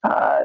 uh, 0.02 0.44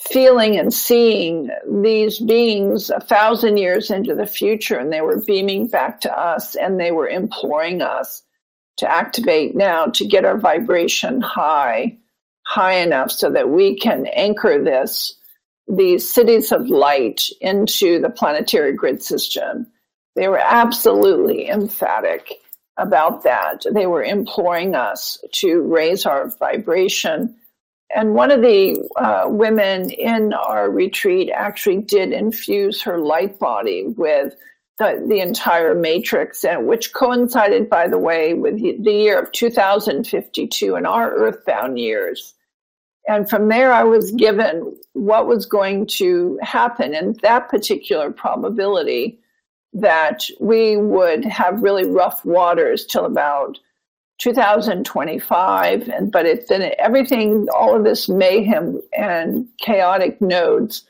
feeling 0.00 0.58
and 0.58 0.72
seeing 0.72 1.50
these 1.82 2.18
beings 2.18 2.90
a 2.90 3.00
thousand 3.00 3.56
years 3.56 3.90
into 3.90 4.14
the 4.14 4.26
future, 4.26 4.78
and 4.78 4.92
they 4.92 5.00
were 5.00 5.22
beaming 5.24 5.66
back 5.68 6.00
to 6.02 6.18
us 6.18 6.54
and 6.54 6.78
they 6.78 6.90
were 6.90 7.08
imploring 7.08 7.82
us 7.82 8.22
to 8.76 8.90
activate 8.90 9.56
now 9.56 9.86
to 9.86 10.06
get 10.06 10.24
our 10.24 10.38
vibration 10.38 11.20
high, 11.20 11.96
high 12.42 12.74
enough 12.74 13.10
so 13.10 13.30
that 13.30 13.48
we 13.48 13.76
can 13.76 14.06
anchor 14.06 14.62
this, 14.62 15.14
these 15.68 16.08
cities 16.08 16.52
of 16.52 16.68
light 16.68 17.28
into 17.40 18.00
the 18.00 18.10
planetary 18.10 18.72
grid 18.72 19.02
system. 19.02 19.66
They 20.14 20.28
were 20.28 20.38
absolutely 20.38 21.48
emphatic 21.48 22.32
about 22.76 23.24
that. 23.24 23.64
They 23.70 23.86
were 23.86 24.02
imploring 24.02 24.74
us 24.74 25.18
to 25.32 25.60
raise 25.62 26.06
our 26.06 26.28
vibration 26.38 27.36
and 27.94 28.14
one 28.14 28.32
of 28.32 28.40
the 28.40 28.88
uh, 28.96 29.26
women 29.28 29.90
in 29.90 30.32
our 30.32 30.70
retreat 30.70 31.30
actually 31.32 31.82
did 31.82 32.12
infuse 32.12 32.82
her 32.82 32.98
light 32.98 33.38
body 33.38 33.84
with 33.86 34.34
the, 34.78 35.04
the 35.08 35.20
entire 35.20 35.74
matrix, 35.74 36.44
and 36.44 36.66
which 36.66 36.92
coincided, 36.92 37.70
by 37.70 37.88
the 37.88 37.98
way, 37.98 38.34
with 38.34 38.60
the 38.60 38.92
year 38.92 39.18
of 39.18 39.32
2052 39.32 40.76
in 40.76 40.84
our 40.84 41.10
earthbound 41.14 41.78
years. 41.78 42.34
And 43.08 43.28
from 43.28 43.48
there, 43.48 43.72
I 43.72 43.84
was 43.84 44.10
given 44.12 44.76
what 44.92 45.26
was 45.26 45.46
going 45.46 45.86
to 45.98 46.38
happen. 46.42 46.94
And 46.94 47.18
that 47.20 47.48
particular 47.48 48.10
probability 48.10 49.18
that 49.74 50.24
we 50.40 50.76
would 50.76 51.24
have 51.24 51.62
really 51.62 51.86
rough 51.86 52.24
waters 52.24 52.84
till 52.86 53.04
about 53.04 53.58
2025 54.18 55.90
and 55.90 56.10
but 56.10 56.24
it 56.24 56.48
then 56.48 56.72
everything 56.78 57.46
all 57.54 57.76
of 57.76 57.84
this 57.84 58.08
mayhem 58.08 58.80
and 58.96 59.46
chaotic 59.58 60.18
nodes 60.22 60.84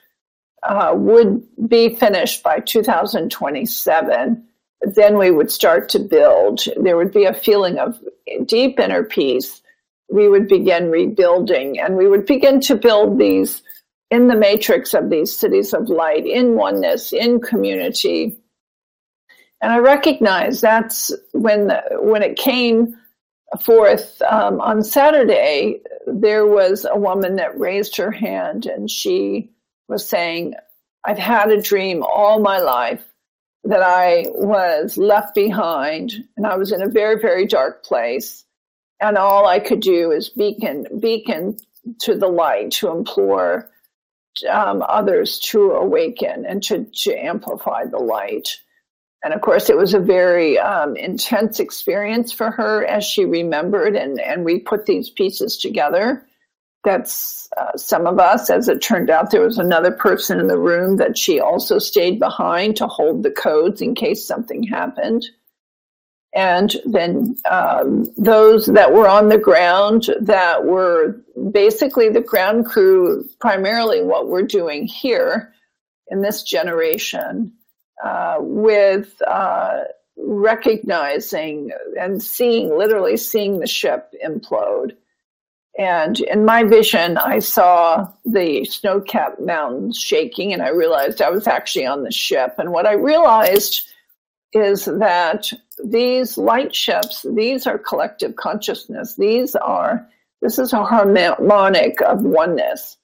uh, 0.62 0.92
would 0.94 1.44
be 1.68 1.96
finished 1.96 2.44
by 2.44 2.60
2027 2.60 4.46
then 4.94 5.18
we 5.18 5.30
would 5.30 5.50
start 5.50 5.88
to 5.90 5.98
build. 5.98 6.64
There 6.76 6.96
would 6.96 7.12
be 7.12 7.24
a 7.24 7.34
feeling 7.34 7.78
of 7.78 7.98
deep 8.44 8.78
inner 8.78 9.02
peace 9.02 9.62
we 10.08 10.28
would 10.28 10.48
begin 10.48 10.90
rebuilding 10.90 11.78
and 11.78 11.96
we 11.96 12.08
would 12.08 12.26
begin 12.26 12.60
to 12.60 12.76
build 12.76 13.18
these 13.18 13.62
in 14.10 14.28
the 14.28 14.36
matrix 14.36 14.94
of 14.94 15.10
these 15.10 15.36
cities 15.36 15.74
of 15.74 15.88
light 15.88 16.26
in 16.26 16.54
oneness 16.54 17.12
in 17.12 17.40
community 17.40 18.38
and 19.60 19.72
i 19.72 19.78
recognize 19.78 20.60
that's 20.60 21.12
when 21.32 21.66
the, 21.66 21.82
when 22.00 22.22
it 22.22 22.36
came 22.36 22.96
forth 23.60 24.20
um, 24.22 24.60
on 24.60 24.82
Saturday, 24.82 25.80
there 26.06 26.46
was 26.46 26.86
a 26.88 26.98
woman 26.98 27.36
that 27.36 27.58
raised 27.58 27.96
her 27.96 28.10
hand 28.10 28.66
and 28.66 28.90
she 28.90 29.50
was 29.88 30.08
saying, 30.08 30.54
I've 31.04 31.18
had 31.18 31.50
a 31.50 31.62
dream 31.62 32.02
all 32.02 32.40
my 32.40 32.58
life 32.58 33.04
that 33.64 33.82
I 33.82 34.26
was 34.28 34.96
left 34.96 35.34
behind 35.34 36.24
and 36.36 36.46
I 36.46 36.56
was 36.56 36.72
in 36.72 36.82
a 36.82 36.88
very, 36.88 37.20
very 37.20 37.46
dark 37.46 37.84
place. 37.84 38.44
And 39.00 39.18
all 39.18 39.46
I 39.46 39.58
could 39.58 39.80
do 39.80 40.10
is 40.10 40.30
beacon, 40.30 40.86
beacon 41.00 41.58
to 42.00 42.14
the 42.14 42.28
light 42.28 42.70
to 42.72 42.90
implore 42.90 43.70
um, 44.50 44.84
others 44.86 45.38
to 45.38 45.72
awaken 45.72 46.44
and 46.46 46.62
to, 46.64 46.84
to 46.84 47.14
amplify 47.14 47.84
the 47.84 47.98
light. 47.98 48.58
And 49.24 49.34
of 49.34 49.40
course, 49.40 49.70
it 49.70 49.76
was 49.76 49.94
a 49.94 50.00
very 50.00 50.58
um, 50.58 50.96
intense 50.96 51.58
experience 51.58 52.32
for 52.32 52.50
her 52.50 52.84
as 52.84 53.04
she 53.04 53.24
remembered, 53.24 53.96
and, 53.96 54.20
and 54.20 54.44
we 54.44 54.58
put 54.58 54.86
these 54.86 55.10
pieces 55.10 55.56
together. 55.56 56.26
That's 56.84 57.48
uh, 57.56 57.76
some 57.76 58.06
of 58.06 58.20
us. 58.20 58.50
As 58.50 58.68
it 58.68 58.80
turned 58.80 59.10
out, 59.10 59.30
there 59.30 59.40
was 59.40 59.58
another 59.58 59.90
person 59.90 60.38
in 60.38 60.46
the 60.46 60.58
room 60.58 60.96
that 60.98 61.18
she 61.18 61.40
also 61.40 61.80
stayed 61.80 62.20
behind 62.20 62.76
to 62.76 62.86
hold 62.86 63.22
the 63.22 63.30
codes 63.30 63.82
in 63.82 63.94
case 63.94 64.24
something 64.24 64.62
happened. 64.62 65.26
And 66.36 66.76
then 66.84 67.34
um, 67.50 68.12
those 68.18 68.66
that 68.66 68.92
were 68.92 69.08
on 69.08 69.30
the 69.30 69.38
ground 69.38 70.10
that 70.20 70.66
were 70.66 71.18
basically 71.50 72.10
the 72.10 72.20
ground 72.20 72.66
crew, 72.66 73.26
primarily 73.40 74.02
what 74.02 74.28
we're 74.28 74.42
doing 74.42 74.86
here 74.86 75.54
in 76.08 76.20
this 76.20 76.42
generation 76.42 77.54
uh, 78.04 78.36
with 78.40 79.14
uh, 79.26 79.84
recognizing 80.18 81.70
and 81.98 82.22
seeing, 82.22 82.76
literally 82.76 83.16
seeing 83.16 83.58
the 83.58 83.66
ship 83.66 84.12
implode. 84.22 84.90
And 85.78 86.20
in 86.20 86.44
my 86.44 86.64
vision, 86.64 87.16
I 87.16 87.38
saw 87.38 88.12
the 88.26 88.66
snow 88.66 89.00
capped 89.00 89.40
mountains 89.40 89.98
shaking, 89.98 90.52
and 90.52 90.60
I 90.60 90.68
realized 90.68 91.22
I 91.22 91.30
was 91.30 91.46
actually 91.46 91.86
on 91.86 92.02
the 92.02 92.12
ship. 92.12 92.56
And 92.58 92.72
what 92.72 92.84
I 92.84 92.92
realized 92.92 93.86
is 94.52 94.86
that 94.86 95.52
these 95.82 96.38
light 96.38 96.74
ships, 96.74 97.24
these 97.34 97.66
are 97.66 97.78
collective 97.78 98.36
consciousness. 98.36 99.16
These 99.16 99.54
are, 99.56 100.08
this 100.40 100.58
is 100.58 100.72
a 100.72 100.84
harmonic 100.84 102.00
of 102.00 102.22
oneness. 102.22 102.96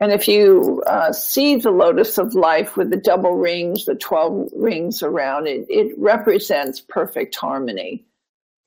And 0.00 0.12
if 0.12 0.28
you 0.28 0.82
uh, 0.86 1.12
see 1.12 1.56
the 1.56 1.70
lotus 1.70 2.18
of 2.18 2.34
life 2.34 2.76
with 2.76 2.90
the 2.90 2.96
double 2.96 3.36
rings, 3.36 3.84
the 3.86 3.94
12 3.94 4.50
rings 4.54 5.02
around 5.02 5.46
it, 5.46 5.66
it 5.68 5.94
represents 5.96 6.80
perfect 6.80 7.34
harmony. 7.36 8.04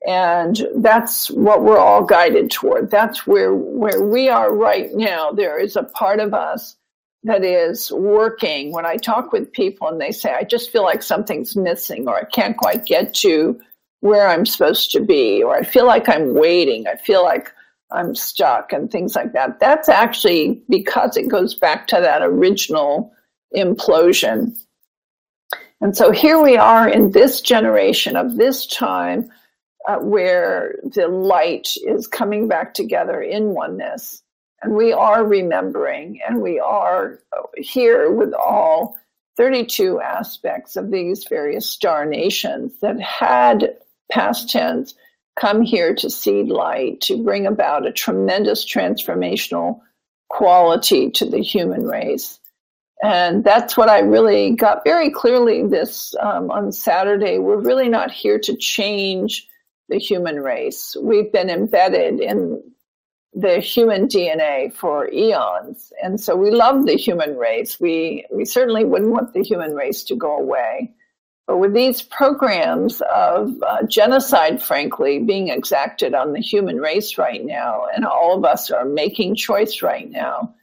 And 0.06 0.66
that's 0.76 1.30
what 1.30 1.62
we're 1.62 1.78
all 1.78 2.04
guided 2.04 2.50
toward. 2.50 2.90
That's 2.90 3.26
where, 3.26 3.54
where 3.54 4.02
we 4.02 4.28
are 4.28 4.52
right 4.52 4.92
now. 4.94 5.32
There 5.32 5.58
is 5.58 5.76
a 5.76 5.82
part 5.82 6.20
of 6.20 6.32
us 6.32 6.76
that 7.24 7.44
is 7.44 7.90
working. 7.90 8.72
When 8.72 8.86
I 8.86 8.96
talk 8.96 9.32
with 9.32 9.52
people 9.52 9.88
and 9.88 10.00
they 10.00 10.12
say, 10.12 10.32
I 10.32 10.44
just 10.44 10.70
feel 10.70 10.82
like 10.82 11.02
something's 11.02 11.56
missing 11.56 12.08
or 12.08 12.16
I 12.16 12.24
can't 12.24 12.56
quite 12.56 12.86
get 12.86 13.14
to 13.14 13.60
where 14.00 14.28
I'm 14.28 14.46
supposed 14.46 14.92
to 14.92 15.00
be, 15.00 15.42
or 15.42 15.56
I 15.56 15.64
feel 15.64 15.84
like 15.86 16.08
I'm 16.08 16.34
waiting. 16.34 16.86
I 16.86 16.94
feel 16.94 17.24
like 17.24 17.52
I'm 17.90 18.14
stuck 18.14 18.72
and 18.72 18.90
things 18.90 19.16
like 19.16 19.32
that. 19.32 19.58
That's 19.60 19.88
actually 19.88 20.62
because 20.68 21.16
it 21.16 21.28
goes 21.28 21.54
back 21.54 21.88
to 21.88 21.96
that 22.00 22.22
original 22.22 23.12
implosion. 23.56 24.56
And 25.80 25.96
so 25.96 26.10
here 26.12 26.40
we 26.42 26.56
are 26.56 26.88
in 26.88 27.12
this 27.12 27.40
generation 27.40 28.16
of 28.16 28.36
this 28.36 28.66
time 28.66 29.30
uh, 29.88 29.96
where 29.96 30.76
the 30.82 31.08
light 31.08 31.68
is 31.86 32.06
coming 32.06 32.46
back 32.46 32.74
together 32.74 33.20
in 33.22 33.48
oneness. 33.48 34.22
And 34.62 34.74
we 34.74 34.92
are 34.92 35.24
remembering 35.24 36.20
and 36.26 36.42
we 36.42 36.58
are 36.58 37.20
here 37.56 38.10
with 38.10 38.34
all 38.34 38.98
32 39.36 40.00
aspects 40.00 40.74
of 40.74 40.90
these 40.90 41.24
various 41.24 41.68
star 41.68 42.04
nations 42.04 42.72
that 42.80 43.00
had 43.00 43.76
past 44.10 44.50
tense 44.50 44.94
come 45.38 45.62
here 45.62 45.94
to 45.94 46.10
seed 46.10 46.48
light, 46.48 47.00
to 47.02 47.22
bring 47.22 47.46
about 47.46 47.86
a 47.86 47.92
tremendous 47.92 48.64
transformational 48.64 49.80
quality 50.28 51.10
to 51.12 51.24
the 51.24 51.38
human 51.38 51.84
race. 51.84 52.40
And 53.00 53.44
that's 53.44 53.76
what 53.76 53.88
I 53.88 54.00
really 54.00 54.56
got 54.56 54.82
very 54.82 55.10
clearly 55.10 55.64
this 55.64 56.16
um, 56.20 56.50
on 56.50 56.72
Saturday. 56.72 57.38
We're 57.38 57.60
really 57.60 57.88
not 57.88 58.10
here 58.10 58.40
to 58.40 58.56
change 58.56 59.46
the 59.88 59.98
human 59.98 60.40
race. 60.40 60.96
We've 61.00 61.30
been 61.30 61.48
embedded 61.48 62.20
in 62.20 62.60
the 63.34 63.60
human 63.60 64.08
DNA 64.08 64.72
for 64.72 65.10
eons. 65.12 65.92
And 66.02 66.20
so 66.20 66.34
we 66.34 66.50
love 66.50 66.86
the 66.86 66.96
human 66.96 67.36
race. 67.36 67.78
We, 67.78 68.26
we 68.32 68.44
certainly 68.44 68.84
wouldn't 68.84 69.12
want 69.12 69.32
the 69.34 69.42
human 69.42 69.74
race 69.74 70.02
to 70.04 70.16
go 70.16 70.36
away. 70.36 70.92
But 71.46 71.58
with 71.58 71.72
these 71.72 72.02
programs 72.02 73.00
of 73.00 73.54
uh, 73.62 73.82
genocide, 73.84 74.62
frankly, 74.62 75.18
being 75.18 75.48
exacted 75.48 76.14
on 76.14 76.32
the 76.32 76.40
human 76.40 76.78
race 76.78 77.16
right 77.16 77.42
now, 77.44 77.86
and 77.94 78.04
all 78.04 78.36
of 78.36 78.44
us 78.44 78.70
are 78.70 78.84
making 78.84 79.36
choice 79.36 79.80
right 79.80 80.10
now 80.10 80.54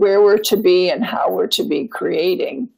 where 0.00 0.22
we're 0.22 0.38
to 0.38 0.56
be 0.56 0.88
and 0.88 1.04
how 1.04 1.30
we're 1.30 1.46
to 1.46 1.62
be 1.62 1.86
creating, 1.86 2.70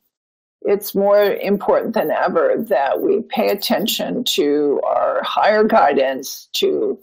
it's 0.63 0.93
more 0.93 1.23
important 1.23 1.95
than 1.95 2.11
ever 2.11 2.57
that 2.69 3.01
we 3.01 3.23
pay 3.23 3.51
attention 3.51 4.25
to 4.25 4.81
our 4.85 5.23
higher 5.23 5.63
guidance 5.63 6.49
to 6.53 6.99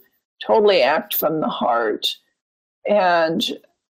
totally 0.46 0.82
act 0.82 1.16
from 1.16 1.40
the 1.40 1.48
heart. 1.48 2.16
And 2.86 3.42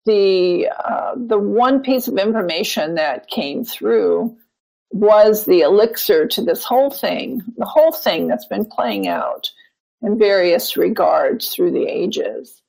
the 0.06 0.70
uh, 0.70 1.14
the 1.16 1.38
one 1.38 1.82
piece 1.82 2.08
of 2.08 2.18
information 2.18 2.96
that 2.96 3.28
came 3.28 3.64
through 3.64 4.38
was 4.92 5.46
the 5.46 5.62
elixir 5.62 6.28
to 6.28 6.42
this 6.44 6.64
whole 6.64 6.90
thing, 6.90 7.42
the 7.58 7.66
whole 7.66 7.92
thing 7.92 8.28
that's 8.28 8.48
been 8.48 8.66
playing 8.66 9.08
out 9.08 9.50
in 10.02 10.18
various 10.18 10.78
regards 10.78 11.50
through 11.50 11.72
the 11.72 11.86
ages. 11.86 12.62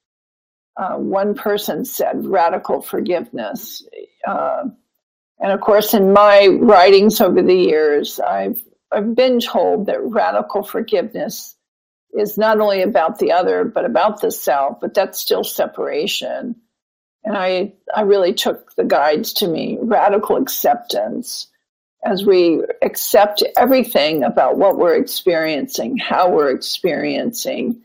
Uh, 0.77 0.97
one 0.97 1.35
person 1.35 1.85
said 1.85 2.25
radical 2.25 2.81
forgiveness. 2.81 3.83
Uh, 4.27 4.65
and 5.39 5.53
of 5.53 5.61
course, 5.61 5.95
in 5.95 6.13
my 6.13 6.47
writings 6.61 7.21
over 7.21 7.43
the 7.43 7.55
years, 7.55 8.21
I've, 8.21 8.63
I've 8.93 9.15
been 9.15 9.41
told 9.41 9.87
that 9.87 10.03
radical 10.03 10.63
forgiveness 10.63 11.57
is 12.13 12.39
not 12.39 12.61
only 12.61 12.83
about 12.83 13.19
the 13.19 13.33
other, 13.33 13.65
but 13.65 13.85
about 13.85 14.21
the 14.21 14.31
self, 14.31 14.81
but 14.81 14.95
that's 14.95 15.21
still 15.21 15.45
separation. 15.45 16.57
And 17.25 17.37
I, 17.37 17.75
I 17.95 18.03
really 18.03 18.35
took 18.35 18.75
the 18.75 18.85
guides 18.85 19.35
to 19.35 19.49
me 19.49 19.79
radical 19.81 20.37
acceptance 20.37 21.47
as 22.03 22.25
we 22.25 22.63
accept 22.83 23.43
everything 23.57 24.25
about 24.25 24.57
what 24.57 24.79
we're 24.79 24.97
experiencing, 24.97 25.99
how 25.99 26.31
we're 26.31 26.51
experiencing, 26.51 27.83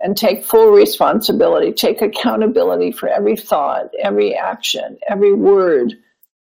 and 0.00 0.16
take 0.16 0.44
full 0.44 0.70
responsibility, 0.70 1.72
take 1.72 2.00
accountability 2.00 2.92
for 2.92 3.08
every 3.08 3.36
thought, 3.36 3.90
every 4.00 4.34
action, 4.34 4.96
every 5.06 5.34
word 5.34 5.94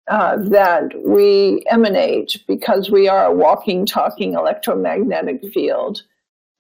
uh, 0.09 0.37
that 0.37 0.91
we 1.07 1.63
emanate 1.71 2.43
because 2.47 2.91
we 2.91 3.09
are 3.09 3.27
a 3.27 3.35
walking, 3.35 3.87
talking 3.87 4.35
electromagnetic 4.35 5.53
field. 5.53 6.03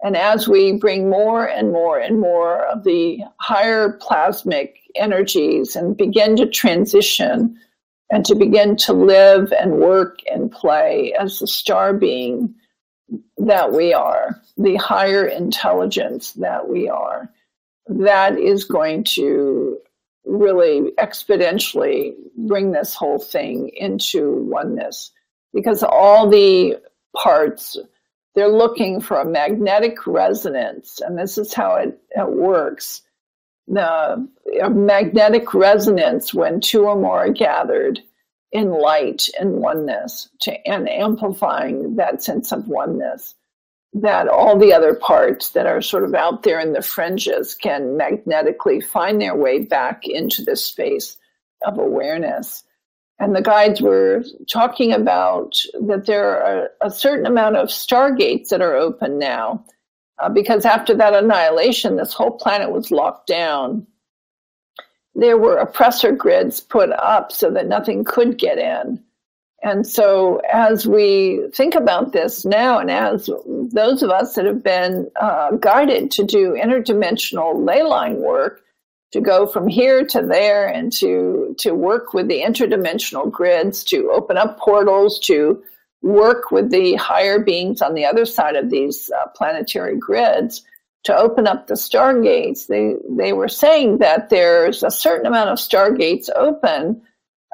And 0.02 0.16
as 0.16 0.46
we 0.46 0.72
bring 0.72 1.10
more 1.10 1.44
and 1.44 1.72
more 1.72 1.98
and 1.98 2.20
more 2.20 2.64
of 2.66 2.84
the 2.84 3.20
higher 3.38 3.98
plasmic 4.00 4.74
energies 4.94 5.74
and 5.74 5.96
begin 5.96 6.36
to 6.36 6.46
transition 6.46 7.58
and 8.10 8.24
to 8.24 8.34
begin 8.34 8.76
to 8.76 8.92
live 8.92 9.52
and 9.52 9.72
work 9.72 10.20
and 10.30 10.50
play 10.50 11.14
as 11.18 11.38
the 11.38 11.46
star 11.46 11.92
being 11.92 12.54
that 13.38 13.72
we 13.72 13.92
are, 13.92 14.40
the 14.56 14.76
higher 14.76 15.26
intelligence 15.26 16.32
that 16.34 16.68
we 16.68 16.88
are, 16.88 17.30
that 17.86 18.38
is 18.38 18.64
going 18.64 19.02
to 19.02 19.78
really 20.24 20.92
exponentially 20.98 22.12
bring 22.36 22.70
this 22.70 22.94
whole 22.94 23.18
thing 23.18 23.70
into 23.74 24.44
oneness. 24.44 25.10
Because 25.54 25.82
all 25.82 26.28
the 26.28 26.76
parts 27.16 27.78
they're 28.34 28.48
looking 28.48 29.00
for 29.00 29.18
a 29.18 29.24
magnetic 29.24 30.06
resonance 30.06 31.00
and 31.00 31.18
this 31.18 31.38
is 31.38 31.54
how 31.54 31.76
it, 31.76 32.00
it 32.10 32.28
works 32.28 33.02
the 33.66 34.28
magnetic 34.70 35.52
resonance 35.52 36.32
when 36.32 36.60
two 36.60 36.84
or 36.84 36.96
more 36.96 37.26
are 37.26 37.30
gathered 37.30 38.00
in 38.50 38.70
light 38.70 39.28
and 39.38 39.56
oneness 39.56 40.30
to 40.40 40.66
and 40.66 40.88
amplifying 40.88 41.96
that 41.96 42.22
sense 42.22 42.50
of 42.50 42.66
oneness 42.66 43.34
that 43.94 44.28
all 44.28 44.58
the 44.58 44.72
other 44.72 44.94
parts 44.94 45.50
that 45.50 45.66
are 45.66 45.80
sort 45.80 46.04
of 46.04 46.14
out 46.14 46.42
there 46.42 46.60
in 46.60 46.72
the 46.72 46.82
fringes 46.82 47.54
can 47.54 47.96
magnetically 47.96 48.80
find 48.80 49.20
their 49.20 49.34
way 49.34 49.60
back 49.60 50.06
into 50.06 50.42
this 50.42 50.64
space 50.64 51.16
of 51.66 51.78
awareness. 51.78 52.64
And 53.18 53.34
the 53.34 53.42
guides 53.42 53.80
were 53.80 54.22
talking 54.48 54.92
about 54.92 55.60
that 55.80 56.06
there 56.06 56.42
are 56.42 56.70
a 56.80 56.90
certain 56.90 57.26
amount 57.26 57.56
of 57.56 57.68
stargates 57.68 58.50
that 58.50 58.62
are 58.62 58.76
open 58.76 59.18
now, 59.18 59.64
uh, 60.18 60.28
because 60.28 60.64
after 60.64 60.94
that 60.94 61.14
annihilation, 61.14 61.96
this 61.96 62.12
whole 62.12 62.30
planet 62.30 62.70
was 62.70 62.90
locked 62.90 63.26
down. 63.26 63.86
There 65.16 65.36
were 65.36 65.56
oppressor 65.56 66.12
grids 66.12 66.60
put 66.60 66.90
up 66.90 67.32
so 67.32 67.50
that 67.50 67.66
nothing 67.66 68.04
could 68.04 68.38
get 68.38 68.58
in. 68.58 69.02
And 69.60 69.84
so, 69.84 70.40
as 70.52 70.86
we 70.86 71.48
think 71.52 71.74
about 71.74 72.12
this 72.12 72.44
now, 72.44 72.78
and 72.78 72.90
as 72.92 73.28
those 73.44 74.04
of 74.04 74.10
us 74.10 74.34
that 74.34 74.44
have 74.44 74.62
been 74.62 75.10
uh, 75.20 75.52
guided 75.56 76.12
to 76.12 76.24
do 76.24 76.52
interdimensional 76.52 77.66
ley 77.66 77.82
line 77.82 78.18
work, 78.18 78.62
to 79.12 79.20
go 79.20 79.46
from 79.46 79.68
here 79.68 80.04
to 80.04 80.22
there 80.22 80.66
and 80.66 80.92
to, 80.92 81.54
to 81.58 81.72
work 81.72 82.12
with 82.12 82.28
the 82.28 82.42
interdimensional 82.42 83.30
grids, 83.30 83.84
to 83.84 84.10
open 84.10 84.36
up 84.36 84.58
portals, 84.58 85.18
to 85.20 85.62
work 86.02 86.50
with 86.50 86.70
the 86.70 86.94
higher 86.94 87.38
beings 87.38 87.82
on 87.82 87.94
the 87.94 88.04
other 88.04 88.24
side 88.24 88.56
of 88.56 88.70
these 88.70 89.10
uh, 89.10 89.26
planetary 89.34 89.96
grids, 89.96 90.62
to 91.04 91.16
open 91.16 91.46
up 91.46 91.66
the 91.66 91.74
stargates. 91.74 92.66
They, 92.66 92.94
they 93.08 93.32
were 93.32 93.48
saying 93.48 93.98
that 93.98 94.28
there's 94.28 94.82
a 94.82 94.90
certain 94.90 95.26
amount 95.26 95.50
of 95.50 95.58
stargates 95.58 96.28
open 96.34 97.02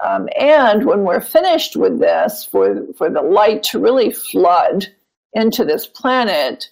um, 0.02 0.28
and 0.36 0.84
when 0.84 1.02
we're 1.02 1.20
finished 1.20 1.76
with 1.76 1.98
this, 1.98 2.48
for, 2.50 2.86
for 2.96 3.10
the 3.10 3.22
light 3.22 3.62
to 3.64 3.78
really 3.78 4.10
flood 4.10 4.86
into 5.32 5.64
this 5.64 5.86
planet, 5.86 6.68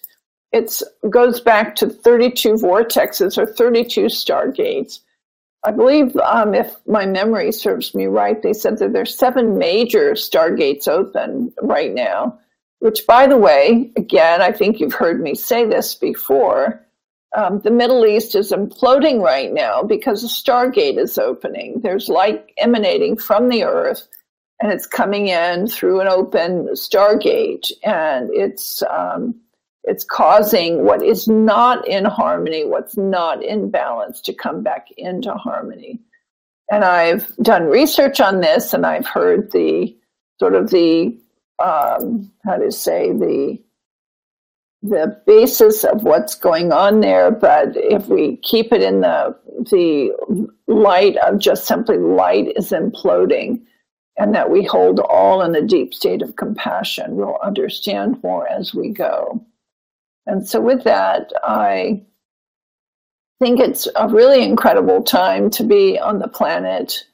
it 0.53 0.81
goes 1.09 1.41
back 1.41 1.75
to 1.77 1.89
32 1.89 2.53
vortexes 2.53 3.37
or 3.37 3.45
32 3.45 4.05
stargates. 4.05 4.99
I 5.65 5.71
believe, 5.71 6.15
um, 6.17 6.53
if 6.53 6.75
my 6.85 7.05
memory 7.05 7.51
serves 7.51 7.95
me 7.95 8.05
right, 8.05 8.41
they 8.41 8.53
said 8.53 8.77
that 8.79 8.93
there's 8.93 9.17
seven 9.17 9.57
major 9.57 10.11
stargates 10.11 10.87
open 10.87 11.53
right 11.61 11.93
now, 11.93 12.39
which, 12.79 13.07
by 13.07 13.27
the 13.27 13.37
way, 13.37 13.91
again, 13.97 14.41
I 14.41 14.51
think 14.51 14.79
you've 14.79 14.93
heard 14.93 15.21
me 15.21 15.35
say 15.35 15.65
this 15.65 15.95
before 15.95 16.85
um, 17.35 17.59
the 17.59 17.71
Middle 17.71 18.05
East 18.05 18.35
is 18.35 18.51
imploding 18.51 19.21
right 19.21 19.51
now 19.51 19.81
because 19.81 20.23
a 20.23 20.27
stargate 20.27 20.99
is 20.99 21.17
opening. 21.17 21.79
There's 21.81 22.09
light 22.09 22.45
emanating 22.57 23.17
from 23.17 23.49
the 23.49 23.63
earth 23.63 24.07
and 24.61 24.71
it's 24.71 24.85
coming 24.85 25.27
in 25.27 25.67
through 25.67 26.01
an 26.01 26.07
open 26.07 26.67
stargate 26.73 27.71
and 27.83 28.29
it's 28.31 28.83
um, 28.83 29.35
it's 29.83 30.03
causing 30.03 30.85
what 30.85 31.03
is 31.03 31.27
not 31.27 31.87
in 31.87 32.05
harmony, 32.05 32.65
what's 32.65 32.97
not 32.97 33.43
in 33.43 33.69
balance 33.69 34.21
to 34.21 34.33
come 34.33 34.63
back 34.63 34.87
into 34.97 35.33
harmony. 35.33 35.99
And 36.71 36.83
I've 36.83 37.35
done 37.37 37.65
research 37.65 38.21
on 38.21 38.41
this 38.41 38.73
and 38.73 38.85
I've 38.85 39.05
heard 39.05 39.51
the 39.51 39.95
sort 40.39 40.55
of 40.55 40.69
the 40.69 41.17
um, 41.63 42.31
how 42.43 42.57
to 42.57 42.71
say 42.71 43.11
the 43.11 43.59
the 44.81 45.17
basis 45.25 45.85
of 45.85 46.03
what's 46.03 46.35
going 46.35 46.73
on 46.73 46.99
there, 46.99 47.31
but 47.31 47.69
if 47.75 48.07
we 48.07 48.35
keep 48.37 48.73
it 48.73 48.81
in 48.81 49.01
the 49.01 49.35
the 49.71 50.11
light 50.67 51.15
of 51.17 51.39
just 51.39 51.65
simply 51.65 51.97
light 51.97 52.51
is 52.57 52.71
imploding, 52.71 53.61
and 54.17 54.35
that 54.35 54.49
we 54.49 54.63
hold 54.63 54.99
all 54.99 55.41
in 55.41 55.55
a 55.55 55.61
deep 55.61 55.93
state 55.93 56.21
of 56.21 56.35
compassion, 56.35 57.15
we'll 57.15 57.37
understand 57.41 58.21
more 58.23 58.47
as 58.49 58.73
we 58.73 58.89
go. 58.89 59.45
And 60.25 60.47
so, 60.47 60.61
with 60.61 60.83
that, 60.83 61.31
I 61.43 62.03
think 63.39 63.59
it's 63.59 63.87
a 63.95 64.07
really 64.07 64.43
incredible 64.43 65.03
time 65.03 65.49
to 65.51 65.63
be 65.63 65.99
on 65.99 66.19
the 66.19 66.27
planet. 66.27 67.05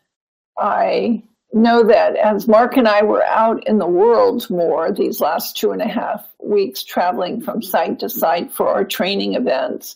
I 0.58 1.24
know 1.52 1.84
that 1.84 2.16
as 2.16 2.48
Mark 2.48 2.78
and 2.78 2.88
I 2.88 3.04
were 3.04 3.24
out 3.24 3.68
in 3.68 3.80
the 3.80 3.88
world 3.88 4.48
more 4.50 4.92
these 4.92 5.20
last 5.20 5.58
two 5.58 5.72
and 5.72 5.82
a 5.82 5.88
half 5.88 6.28
weeks, 6.44 6.84
traveling 6.84 7.42
from 7.42 7.64
site 7.64 8.00
to 8.00 8.10
site 8.10 8.52
for 8.52 8.68
our 8.68 8.84
training 8.84 9.34
events, 9.34 9.96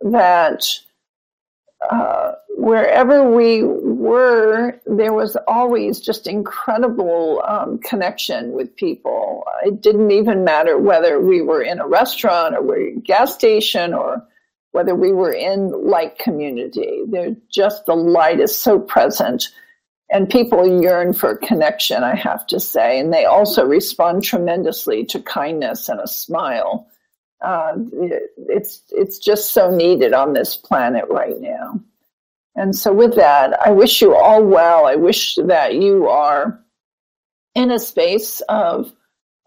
that 0.00 0.66
uh, 1.88 2.32
wherever 2.56 3.30
we 3.30 3.62
were, 4.04 4.78
there 4.86 5.12
was 5.12 5.36
always 5.48 6.00
just 6.00 6.26
incredible 6.26 7.42
um, 7.46 7.78
connection 7.78 8.52
with 8.52 8.74
people. 8.76 9.44
It 9.64 9.80
didn't 9.80 10.10
even 10.10 10.44
matter 10.44 10.78
whether 10.78 11.20
we 11.20 11.40
were 11.42 11.62
in 11.62 11.80
a 11.80 11.86
restaurant 11.86 12.54
or 12.54 12.62
we 12.62 12.74
are 12.74 12.88
a 12.88 13.00
gas 13.00 13.34
station 13.34 13.94
or 13.94 14.22
whether 14.72 14.94
we 14.94 15.12
were 15.12 15.32
in 15.32 15.70
light 15.70 16.18
community. 16.18 17.02
There, 17.08 17.34
just 17.50 17.86
the 17.86 17.94
light 17.94 18.40
is 18.40 18.56
so 18.56 18.78
present 18.78 19.48
and 20.10 20.28
people 20.28 20.80
yearn 20.82 21.12
for 21.12 21.36
connection, 21.36 22.04
I 22.04 22.14
have 22.14 22.46
to 22.48 22.60
say, 22.60 23.00
and 23.00 23.12
they 23.12 23.24
also 23.24 23.64
respond 23.64 24.22
tremendously 24.22 25.04
to 25.06 25.20
kindness 25.20 25.88
and 25.88 26.00
a 26.00 26.06
smile. 26.06 26.86
Uh, 27.40 27.74
it's 28.48 28.82
it's 28.90 29.18
just 29.18 29.52
so 29.52 29.70
needed 29.70 30.12
on 30.12 30.32
this 30.32 30.56
planet 30.56 31.04
right 31.10 31.40
now. 31.40 31.80
And 32.56 32.74
so, 32.74 32.92
with 32.92 33.16
that, 33.16 33.58
I 33.60 33.70
wish 33.70 34.00
you 34.00 34.14
all 34.14 34.44
well. 34.44 34.86
I 34.86 34.94
wish 34.96 35.36
that 35.36 35.74
you 35.74 36.08
are 36.08 36.60
in 37.54 37.70
a 37.70 37.78
space 37.78 38.40
of 38.48 38.92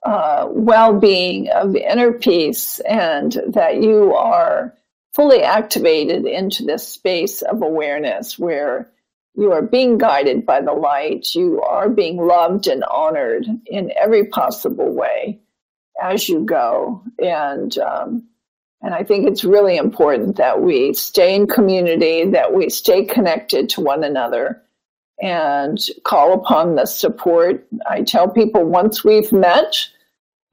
uh, 0.03 0.47
well 0.49 0.99
being, 0.99 1.49
of 1.49 1.76
inner 1.76 2.12
peace, 2.12 2.80
and 2.82 3.38
that 3.47 3.82
you 3.82 4.14
are 4.14 4.74
fully 5.14 5.41
activated 5.41 6.26
into 6.26 6.64
this 6.64 6.88
space 6.88 7.41
of 7.41 7.62
awareness 7.62 8.38
where 8.38 8.91
you 9.36 9.51
are 9.51 9.62
being 9.62 9.97
guided 9.97 10.45
by 10.45 10.62
the 10.62 10.74
light, 10.74 11.34
you 11.34 11.62
are 11.62 11.89
being 11.89 12.18
loved 12.18 12.68
and 12.68 12.84
honored 12.84 13.45
in 13.68 13.91
every 13.95 14.26
possible 14.26 14.91
way 14.91 15.39
as 16.01 16.28
you 16.28 16.41
go. 16.43 17.03
And 17.20 17.78
um, 17.78 18.28
and 18.88 18.95
I 18.95 19.03
think 19.03 19.27
it's 19.27 19.43
really 19.43 19.75
important 19.75 20.38
that 20.38 20.61
we 20.61 20.93
stay 20.93 21.35
in 21.35 21.45
community, 21.45 22.23
that 22.23 22.53
we 22.53 22.69
stay 22.69 23.03
connected 23.03 23.67
to 23.71 23.81
one 23.81 24.01
another 24.01 24.63
and 25.21 25.77
call 26.05 26.31
upon 26.31 26.75
the 26.75 26.85
support. 26.85 27.67
I 27.85 28.03
tell 28.03 28.29
people 28.29 28.63
once 28.63 29.03
we've 29.03 29.33
met 29.33 29.75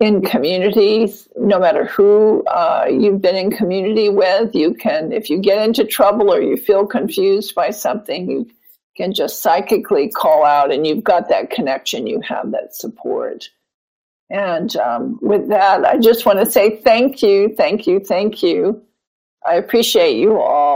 in 0.00 0.20
communities, 0.20 1.28
no 1.36 1.60
matter 1.60 1.84
who 1.84 2.44
uh, 2.46 2.86
you've 2.90 3.22
been 3.22 3.36
in 3.36 3.52
community 3.52 4.08
with, 4.08 4.52
you 4.52 4.74
can, 4.74 5.12
if 5.12 5.30
you 5.30 5.38
get 5.38 5.64
into 5.64 5.84
trouble 5.84 6.34
or 6.34 6.42
you 6.42 6.56
feel 6.56 6.88
confused 6.88 7.54
by 7.54 7.70
something, 7.70 8.28
you 8.28 8.50
can 8.96 9.14
just 9.14 9.42
psychically 9.42 10.08
call 10.08 10.44
out 10.44 10.72
and 10.72 10.84
you've 10.84 11.04
got 11.04 11.28
that 11.28 11.50
connection, 11.50 12.08
you 12.08 12.20
have 12.22 12.50
that 12.50 12.74
support. 12.74 13.48
And 14.30 14.74
um, 14.76 15.18
with 15.22 15.48
that, 15.48 15.84
I 15.84 15.98
just 15.98 16.26
want 16.26 16.40
to 16.40 16.46
say 16.50 16.76
thank 16.78 17.22
you, 17.22 17.54
thank 17.56 17.86
you, 17.86 18.00
thank 18.00 18.42
you. 18.42 18.82
I 19.46 19.54
appreciate 19.54 20.16
you 20.16 20.40
all. 20.40 20.73